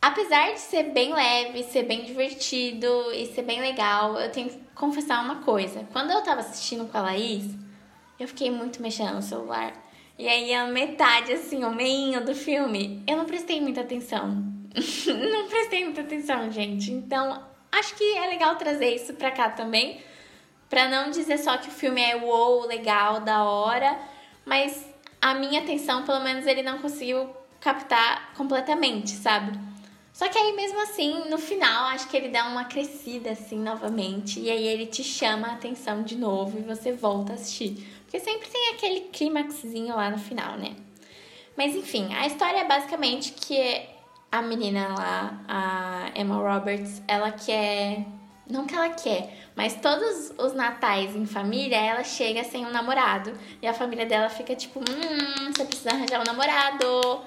apesar 0.00 0.54
de 0.54 0.60
ser 0.60 0.84
bem 0.84 1.12
leve, 1.12 1.62
ser 1.64 1.82
bem 1.82 2.04
divertido 2.04 3.12
e 3.12 3.26
ser 3.26 3.42
bem 3.42 3.60
legal, 3.60 4.18
eu 4.18 4.32
tenho 4.32 4.48
que 4.48 4.58
confessar 4.74 5.22
uma 5.22 5.42
coisa. 5.42 5.86
Quando 5.92 6.10
eu 6.10 6.22
tava 6.22 6.40
assistindo 6.40 6.90
com 6.90 6.96
a 6.96 7.02
Laís, 7.02 7.44
eu 8.18 8.26
fiquei 8.26 8.50
muito 8.50 8.80
mexendo 8.80 9.14
no 9.14 9.22
celular. 9.22 9.74
E 10.18 10.26
aí 10.26 10.52
a 10.54 10.66
metade, 10.66 11.30
assim, 11.32 11.62
o 11.62 11.70
meinho 11.70 12.24
do 12.24 12.34
filme, 12.34 13.04
eu 13.06 13.18
não 13.18 13.26
prestei 13.26 13.60
muita 13.60 13.82
atenção. 13.82 14.28
não 15.30 15.46
prestei 15.48 15.84
muita 15.84 16.00
atenção, 16.00 16.50
gente. 16.50 16.90
Então, 16.90 17.44
acho 17.70 17.94
que 17.94 18.16
é 18.16 18.26
legal 18.28 18.56
trazer 18.56 18.94
isso 18.94 19.12
pra 19.12 19.30
cá 19.30 19.50
também. 19.50 20.00
Pra 20.70 20.88
não 20.88 21.10
dizer 21.10 21.38
só 21.38 21.58
que 21.58 21.68
o 21.68 21.72
filme 21.72 22.00
é 22.00 22.16
uou, 22.16 22.66
legal, 22.66 23.20
da 23.20 23.44
hora, 23.44 23.98
mas 24.44 24.86
a 25.20 25.34
minha 25.34 25.60
atenção, 25.60 26.04
pelo 26.04 26.20
menos, 26.20 26.46
ele 26.46 26.62
não 26.62 26.78
conseguiu 26.78 27.30
captar 27.60 28.32
completamente, 28.34 29.10
sabe? 29.10 29.58
Só 30.12 30.28
que 30.28 30.36
aí 30.36 30.54
mesmo 30.56 30.80
assim, 30.82 31.28
no 31.28 31.38
final, 31.38 31.86
acho 31.90 32.08
que 32.08 32.16
ele 32.16 32.28
dá 32.28 32.46
uma 32.48 32.64
crescida 32.64 33.30
assim 33.30 33.58
novamente 33.58 34.40
e 34.40 34.50
aí 34.50 34.66
ele 34.66 34.86
te 34.86 35.04
chama 35.04 35.48
a 35.48 35.52
atenção 35.52 36.02
de 36.02 36.16
novo 36.16 36.58
e 36.58 36.62
você 36.62 36.92
volta 36.92 37.32
a 37.32 37.34
assistir. 37.36 37.86
Porque 38.02 38.18
sempre 38.18 38.48
tem 38.48 38.70
aquele 38.74 39.00
clímaxzinho 39.12 39.94
lá 39.94 40.10
no 40.10 40.18
final, 40.18 40.56
né? 40.56 40.74
Mas 41.56 41.76
enfim, 41.76 42.12
a 42.14 42.26
história 42.26 42.58
é 42.58 42.64
basicamente 42.64 43.32
que 43.32 43.82
a 44.30 44.42
menina 44.42 44.88
lá, 44.88 45.40
a 45.46 46.10
Emma 46.20 46.36
Roberts, 46.36 47.02
ela 47.06 47.30
quer 47.30 48.04
não 48.48 48.64
que 48.64 48.74
ela 48.74 48.88
quer, 48.88 49.36
mas 49.54 49.74
todos 49.76 50.32
os 50.38 50.54
natais 50.54 51.14
em 51.14 51.26
família, 51.26 51.76
ela 51.76 52.02
chega 52.02 52.42
sem 52.44 52.64
um 52.64 52.70
namorado. 52.70 53.32
E 53.60 53.66
a 53.66 53.74
família 53.74 54.06
dela 54.06 54.28
fica 54.30 54.56
tipo, 54.56 54.80
hum, 54.80 55.52
você 55.54 55.64
precisa 55.64 55.90
arranjar 55.90 56.20
um 56.20 56.24
namorado. 56.24 57.20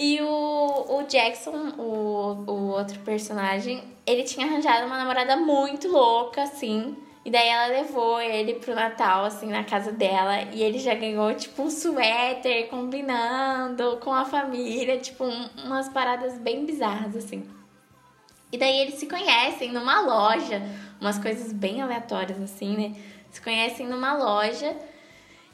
E 0.00 0.22
o, 0.22 1.00
o 1.00 1.02
Jackson, 1.08 1.72
o, 1.76 2.44
o 2.46 2.68
outro 2.68 3.00
personagem, 3.00 3.82
ele 4.06 4.22
tinha 4.22 4.46
arranjado 4.46 4.86
uma 4.86 4.96
namorada 4.96 5.36
muito 5.36 5.88
louca, 5.88 6.44
assim. 6.44 6.96
E 7.24 7.30
daí 7.32 7.48
ela 7.48 7.66
levou 7.66 8.20
ele 8.20 8.54
pro 8.54 8.76
Natal, 8.76 9.24
assim, 9.24 9.48
na 9.48 9.64
casa 9.64 9.90
dela. 9.90 10.42
E 10.52 10.62
ele 10.62 10.78
já 10.78 10.94
ganhou, 10.94 11.34
tipo, 11.34 11.64
um 11.64 11.68
suéter 11.68 12.68
combinando 12.68 13.96
com 13.96 14.12
a 14.12 14.24
família. 14.24 14.98
Tipo, 14.98 15.24
um, 15.24 15.48
umas 15.64 15.88
paradas 15.88 16.38
bem 16.38 16.64
bizarras, 16.64 17.16
assim. 17.16 17.44
E 18.52 18.56
daí 18.56 18.78
eles 18.78 18.94
se 18.94 19.08
conhecem 19.08 19.72
numa 19.72 20.00
loja, 20.00 20.62
umas 21.00 21.18
coisas 21.18 21.52
bem 21.52 21.82
aleatórias 21.82 22.40
assim, 22.40 22.76
né? 22.76 22.96
Se 23.32 23.42
conhecem 23.42 23.88
numa 23.88 24.14
loja 24.16 24.76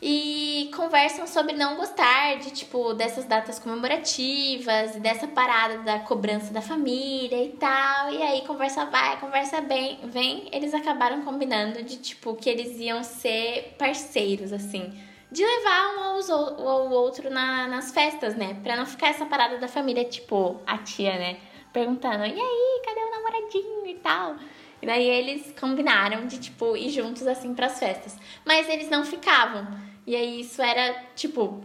e 0.00 0.70
conversam 0.74 1.26
sobre 1.26 1.54
não 1.54 1.76
gostar 1.76 2.38
de 2.38 2.50
tipo 2.50 2.92
dessas 2.94 3.24
datas 3.24 3.58
comemorativas 3.58 4.96
e 4.96 5.00
dessa 5.00 5.26
parada 5.26 5.78
da 5.78 6.00
cobrança 6.00 6.52
da 6.52 6.60
família 6.60 7.42
e 7.42 7.50
tal. 7.50 8.12
E 8.12 8.22
aí 8.22 8.42
conversa 8.42 8.84
vai, 8.86 9.18
conversa 9.18 9.60
bem, 9.60 9.98
vem, 10.04 10.48
eles 10.52 10.74
acabaram 10.74 11.22
combinando 11.22 11.82
de 11.82 11.96
tipo 11.96 12.34
que 12.34 12.50
eles 12.50 12.78
iam 12.78 13.02
ser 13.02 13.74
parceiros 13.78 14.52
assim, 14.52 14.92
de 15.30 15.44
levar 15.44 15.96
um 15.96 16.68
ao 16.68 16.90
outro 16.90 17.30
na, 17.30 17.66
nas 17.66 17.90
festas, 17.92 18.36
né? 18.36 18.58
Para 18.62 18.76
não 18.76 18.86
ficar 18.86 19.08
essa 19.08 19.26
parada 19.26 19.58
da 19.58 19.68
família 19.68 20.04
tipo 20.04 20.60
a 20.66 20.78
tia, 20.78 21.18
né? 21.18 21.36
perguntando: 21.74 22.24
e 22.24 22.40
aí, 22.40 22.82
cadê 22.86 23.00
o 23.00 23.10
namoradinho 23.10 23.86
e 23.86 23.94
tal? 23.96 24.36
E 24.84 24.86
daí 24.86 25.08
eles 25.08 25.54
combinaram 25.58 26.26
de, 26.26 26.38
tipo, 26.38 26.76
ir 26.76 26.90
juntos 26.90 27.26
assim 27.26 27.54
pras 27.54 27.78
festas. 27.78 28.18
Mas 28.44 28.68
eles 28.68 28.90
não 28.90 29.02
ficavam. 29.02 29.66
E 30.06 30.14
aí 30.14 30.42
isso 30.42 30.60
era, 30.60 30.92
tipo. 31.16 31.64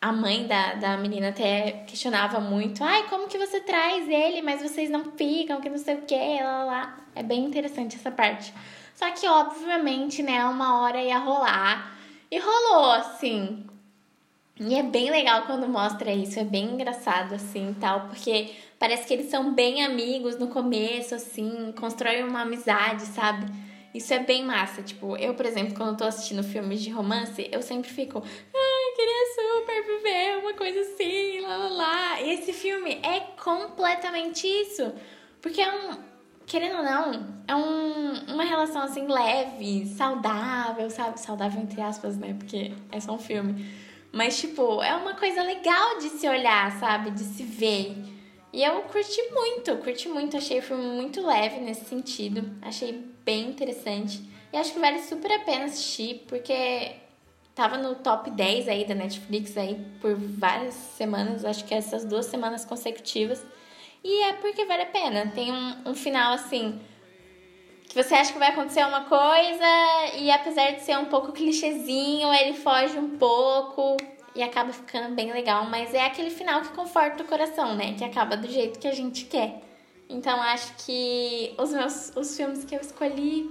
A 0.00 0.12
mãe 0.12 0.46
da, 0.46 0.74
da 0.74 0.96
menina 0.96 1.30
até 1.30 1.84
questionava 1.88 2.38
muito: 2.38 2.84
ai, 2.84 3.08
como 3.08 3.26
que 3.26 3.36
você 3.36 3.60
traz 3.60 4.08
ele, 4.08 4.42
mas 4.42 4.62
vocês 4.62 4.88
não 4.90 5.10
ficam, 5.16 5.60
que 5.60 5.68
não 5.68 5.76
sei 5.76 5.96
o 5.96 6.02
que, 6.02 6.40
lá, 6.40 6.64
lá. 6.64 6.98
É 7.16 7.22
bem 7.24 7.44
interessante 7.44 7.96
essa 7.96 8.12
parte. 8.12 8.54
Só 8.94 9.10
que, 9.10 9.26
obviamente, 9.26 10.22
né, 10.22 10.44
uma 10.44 10.82
hora 10.82 11.02
ia 11.02 11.18
rolar. 11.18 11.98
E 12.30 12.38
rolou, 12.38 12.92
assim. 12.92 13.66
E 14.58 14.74
é 14.74 14.82
bem 14.82 15.10
legal 15.10 15.42
quando 15.46 15.68
mostra 15.68 16.12
isso, 16.12 16.38
é 16.38 16.44
bem 16.44 16.74
engraçado, 16.74 17.34
assim, 17.34 17.74
tal, 17.80 18.06
porque 18.08 18.54
Parece 18.84 19.06
que 19.06 19.14
eles 19.14 19.30
são 19.30 19.54
bem 19.54 19.82
amigos 19.82 20.38
no 20.38 20.48
começo, 20.48 21.14
assim, 21.14 21.72
constroem 21.72 22.22
uma 22.22 22.42
amizade, 22.42 23.06
sabe? 23.06 23.46
Isso 23.94 24.12
é 24.12 24.18
bem 24.18 24.44
massa. 24.44 24.82
Tipo, 24.82 25.16
eu, 25.16 25.32
por 25.32 25.46
exemplo, 25.46 25.74
quando 25.74 25.96
tô 25.96 26.04
assistindo 26.04 26.42
filmes 26.42 26.82
de 26.82 26.90
romance, 26.90 27.48
eu 27.50 27.62
sempre 27.62 27.88
fico, 27.88 28.22
ai, 28.22 28.94
queria 28.94 29.24
super 29.36 29.84
viver 29.86 30.38
uma 30.38 30.52
coisa 30.52 30.80
assim, 30.80 31.40
lá, 31.40 31.56
lá, 31.56 31.68
lá. 31.68 32.20
E 32.20 32.34
esse 32.34 32.52
filme 32.52 33.00
é 33.02 33.20
completamente 33.42 34.46
isso. 34.46 34.92
Porque 35.40 35.62
é 35.62 35.72
um, 35.72 35.96
querendo 36.44 36.76
ou 36.76 36.82
não, 36.82 37.26
é 37.48 37.54
um, 37.54 38.34
uma 38.34 38.44
relação 38.44 38.82
assim 38.82 39.06
leve, 39.06 39.86
saudável, 39.86 40.90
sabe? 40.90 41.18
Saudável 41.18 41.62
entre 41.62 41.80
aspas, 41.80 42.18
né? 42.18 42.34
Porque 42.38 42.72
é 42.92 43.00
só 43.00 43.12
um 43.12 43.18
filme. 43.18 43.64
Mas, 44.14 44.38
tipo, 44.38 44.80
é 44.80 44.94
uma 44.94 45.14
coisa 45.14 45.42
legal 45.42 45.98
de 45.98 46.08
se 46.08 46.28
olhar, 46.28 46.78
sabe? 46.78 47.10
De 47.10 47.24
se 47.24 47.42
ver. 47.42 47.96
E 48.52 48.62
eu 48.62 48.82
curti 48.82 49.20
muito, 49.32 49.76
curti 49.78 50.08
muito, 50.08 50.36
achei 50.36 50.60
o 50.60 50.62
filme 50.62 50.84
muito 50.84 51.20
leve 51.26 51.58
nesse 51.58 51.84
sentido, 51.86 52.48
achei 52.62 52.92
bem 53.24 53.48
interessante. 53.48 54.22
E 54.52 54.56
acho 54.56 54.72
que 54.72 54.78
vale 54.78 55.00
super 55.00 55.32
a 55.32 55.40
pena 55.40 55.64
assistir, 55.64 56.24
porque 56.28 56.92
tava 57.56 57.76
no 57.76 57.96
top 57.96 58.30
10 58.30 58.68
aí 58.68 58.84
da 58.84 58.94
Netflix 58.94 59.56
aí 59.56 59.84
por 60.00 60.14
várias 60.14 60.74
semanas, 60.74 61.44
acho 61.44 61.64
que 61.64 61.74
essas 61.74 62.04
duas 62.04 62.26
semanas 62.26 62.64
consecutivas. 62.64 63.44
E 64.04 64.22
é 64.22 64.34
porque 64.34 64.64
vale 64.64 64.82
a 64.82 64.86
pena. 64.86 65.32
Tem 65.34 65.50
um, 65.50 65.90
um 65.90 65.94
final 65.94 66.34
assim 66.34 66.78
que 67.88 68.02
você 68.02 68.14
acha 68.14 68.32
que 68.32 68.38
vai 68.38 68.48
acontecer 68.48 68.84
uma 68.84 69.04
coisa 69.04 70.16
e 70.18 70.30
apesar 70.30 70.72
de 70.72 70.82
ser 70.82 70.98
um 70.98 71.06
pouco 71.06 71.32
clichêzinho, 71.32 72.32
ele 72.32 72.54
foge 72.54 72.98
um 72.98 73.16
pouco 73.16 73.96
e 74.34 74.42
acaba 74.42 74.72
ficando 74.72 75.14
bem 75.14 75.32
legal, 75.32 75.64
mas 75.66 75.94
é 75.94 76.04
aquele 76.04 76.30
final 76.30 76.60
que 76.62 76.68
conforta 76.70 77.22
o 77.22 77.26
coração, 77.26 77.76
né? 77.76 77.94
Que 77.94 78.04
acaba 78.04 78.36
do 78.36 78.48
jeito 78.48 78.78
que 78.80 78.88
a 78.88 78.92
gente 78.92 79.26
quer. 79.26 79.62
Então 80.08 80.40
acho 80.42 80.74
que 80.84 81.54
os 81.58 81.70
meus 81.70 82.12
os 82.16 82.36
filmes 82.36 82.64
que 82.64 82.74
eu 82.74 82.80
escolhi 82.80 83.48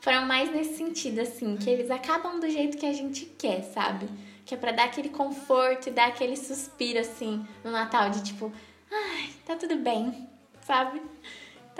foram 0.00 0.24
mais 0.24 0.50
nesse 0.50 0.76
sentido 0.76 1.20
assim, 1.20 1.56
que 1.56 1.68
eles 1.68 1.90
acabam 1.90 2.40
do 2.40 2.48
jeito 2.48 2.78
que 2.78 2.86
a 2.86 2.92
gente 2.92 3.26
quer, 3.38 3.62
sabe? 3.62 4.08
Que 4.46 4.54
é 4.54 4.56
para 4.56 4.72
dar 4.72 4.84
aquele 4.84 5.10
conforto 5.10 5.88
e 5.88 5.92
dar 5.92 6.08
aquele 6.08 6.36
suspiro 6.36 7.00
assim 7.00 7.46
no 7.62 7.70
Natal 7.70 8.08
de 8.10 8.22
tipo, 8.22 8.52
ai, 8.90 9.30
tá 9.44 9.56
tudo 9.56 9.76
bem, 9.76 10.28
sabe? 10.62 11.02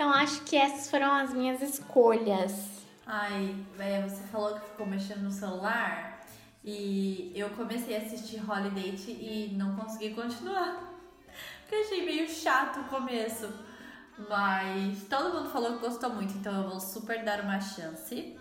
Então 0.01 0.11
acho 0.11 0.41
que 0.45 0.57
essas 0.57 0.89
foram 0.89 1.13
as 1.13 1.31
minhas 1.31 1.61
escolhas. 1.61 2.67
Ai, 3.05 3.55
véia, 3.77 4.09
você 4.09 4.23
falou 4.29 4.55
que 4.55 4.67
ficou 4.69 4.87
mexendo 4.87 5.21
no 5.21 5.31
celular. 5.31 6.25
E 6.65 7.31
eu 7.35 7.51
comecei 7.51 7.95
a 7.95 7.99
assistir 7.99 8.41
Holiday 8.49 8.95
e 9.07 9.53
não 9.55 9.75
consegui 9.75 10.15
continuar. 10.15 10.91
Porque 11.59 11.75
achei 11.75 12.03
meio 12.03 12.27
chato 12.27 12.79
o 12.79 12.83
começo. 12.85 13.47
Mas 14.27 15.03
todo 15.07 15.35
mundo 15.35 15.51
falou 15.51 15.73
que 15.77 15.85
gostou 15.85 16.09
muito, 16.09 16.35
então 16.35 16.63
eu 16.63 16.69
vou 16.71 16.79
super 16.79 17.23
dar 17.23 17.41
uma 17.41 17.61
chance 17.61 18.35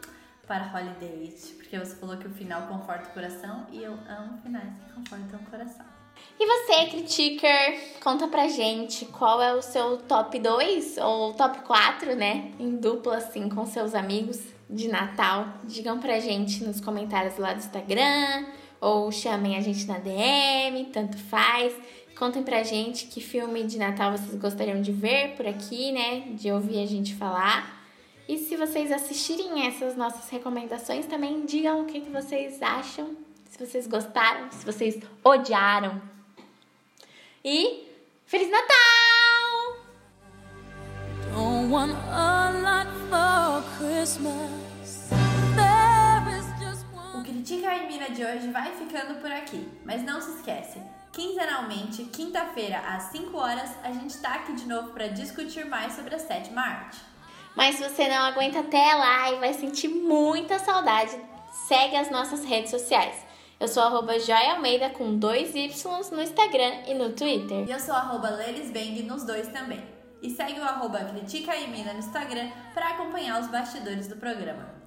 para 0.46 0.74
Holiday, 0.74 1.28
porque 1.58 1.78
você 1.78 1.94
falou 1.94 2.16
que 2.16 2.26
o 2.26 2.30
final 2.30 2.68
conforta 2.68 3.10
o 3.10 3.12
coração 3.12 3.66
e 3.70 3.84
eu 3.84 3.92
amo 4.08 4.38
finais 4.42 4.72
que 4.82 4.92
confortam 4.94 5.38
o 5.38 5.50
coração. 5.50 5.99
E 6.38 6.46
você, 6.46 6.86
critiker, 6.86 7.98
conta 8.02 8.26
pra 8.26 8.48
gente 8.48 9.04
qual 9.06 9.42
é 9.42 9.54
o 9.54 9.60
seu 9.60 9.98
top 9.98 10.38
2 10.38 10.96
ou 10.96 11.34
top 11.34 11.60
4, 11.60 12.16
né? 12.16 12.52
Em 12.58 12.76
dupla, 12.76 13.18
assim, 13.18 13.48
com 13.48 13.66
seus 13.66 13.94
amigos 13.94 14.40
de 14.68 14.88
Natal. 14.88 15.46
Digam 15.64 15.98
pra 15.98 16.18
gente 16.18 16.64
nos 16.64 16.80
comentários 16.80 17.36
lá 17.36 17.52
do 17.52 17.58
Instagram 17.58 18.46
ou 18.80 19.12
chamem 19.12 19.56
a 19.56 19.60
gente 19.60 19.86
na 19.86 19.98
DM, 19.98 20.86
tanto 20.86 21.18
faz. 21.18 21.74
Contem 22.16 22.42
pra 22.42 22.62
gente 22.62 23.06
que 23.06 23.20
filme 23.20 23.62
de 23.64 23.78
Natal 23.78 24.12
vocês 24.12 24.34
gostariam 24.40 24.80
de 24.80 24.92
ver 24.92 25.36
por 25.36 25.46
aqui, 25.46 25.92
né? 25.92 26.20
De 26.34 26.50
ouvir 26.50 26.82
a 26.82 26.86
gente 26.86 27.14
falar. 27.14 27.80
E 28.28 28.38
se 28.38 28.56
vocês 28.56 28.92
assistirem 28.92 29.66
essas 29.66 29.96
nossas 29.96 30.28
recomendações, 30.30 31.04
também 31.06 31.44
digam 31.44 31.82
o 31.82 31.84
que, 31.84 32.00
que 32.00 32.10
vocês 32.10 32.62
acham, 32.62 33.16
se 33.48 33.58
vocês 33.58 33.86
gostaram, 33.86 34.50
se 34.52 34.64
vocês 34.64 34.98
odiaram. 35.24 36.00
E 37.42 37.88
Feliz 38.26 38.50
Natal! 38.50 38.68
Don't 41.32 41.70
want 41.70 41.96
a 42.10 42.52
lot 42.60 42.86
for 43.08 43.62
Christmas. 43.78 45.08
Critica 47.24 47.74
e 47.74 47.86
Mina 47.86 48.10
de 48.10 48.22
hoje 48.22 48.50
vai 48.50 48.70
ficando 48.76 49.18
por 49.20 49.32
aqui, 49.32 49.66
mas 49.86 50.02
não 50.02 50.20
se 50.20 50.30
esquece, 50.32 50.82
quinzenalmente, 51.12 52.04
quinta-feira 52.04 52.78
às 52.80 53.04
5 53.04 53.34
horas, 53.36 53.70
a 53.82 53.90
gente 53.90 54.18
tá 54.18 54.34
aqui 54.34 54.52
de 54.52 54.66
novo 54.66 54.90
para 54.90 55.08
discutir 55.08 55.64
mais 55.64 55.94
sobre 55.94 56.14
a 56.14 56.18
sétima 56.18 56.60
arte. 56.60 57.00
Mas 57.56 57.76
se 57.76 57.82
você 57.82 58.06
não 58.06 58.22
aguenta 58.22 58.60
até 58.60 58.94
lá 58.94 59.32
e 59.32 59.38
vai 59.38 59.54
sentir 59.54 59.88
muita 59.88 60.58
saudade, 60.58 61.18
segue 61.66 61.96
as 61.96 62.10
nossas 62.10 62.44
redes 62.44 62.70
sociais. 62.70 63.29
Eu 63.60 63.68
sou 63.68 63.82
arroba 63.82 64.14
Almeida 64.54 64.88
com 64.88 65.18
dois 65.18 65.54
Ys 65.54 65.84
no 66.10 66.22
Instagram 66.22 66.82
e 66.86 66.94
no 66.94 67.12
Twitter. 67.12 67.68
E 67.68 67.70
eu 67.70 67.78
sou 67.78 67.94
arroba 67.94 68.30
Lelisbang 68.30 69.02
nos 69.02 69.22
dois 69.22 69.48
também. 69.48 69.84
E 70.22 70.30
segue 70.30 70.58
o 70.58 70.64
arroba 70.64 71.04
Critica 71.04 71.54
e 71.54 71.68
Mina 71.68 71.92
no 71.92 71.98
Instagram 71.98 72.50
para 72.72 72.88
acompanhar 72.88 73.38
os 73.38 73.48
bastidores 73.48 74.08
do 74.08 74.16
programa. 74.16 74.80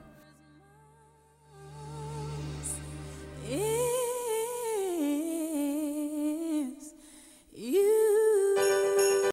You 7.55 8.02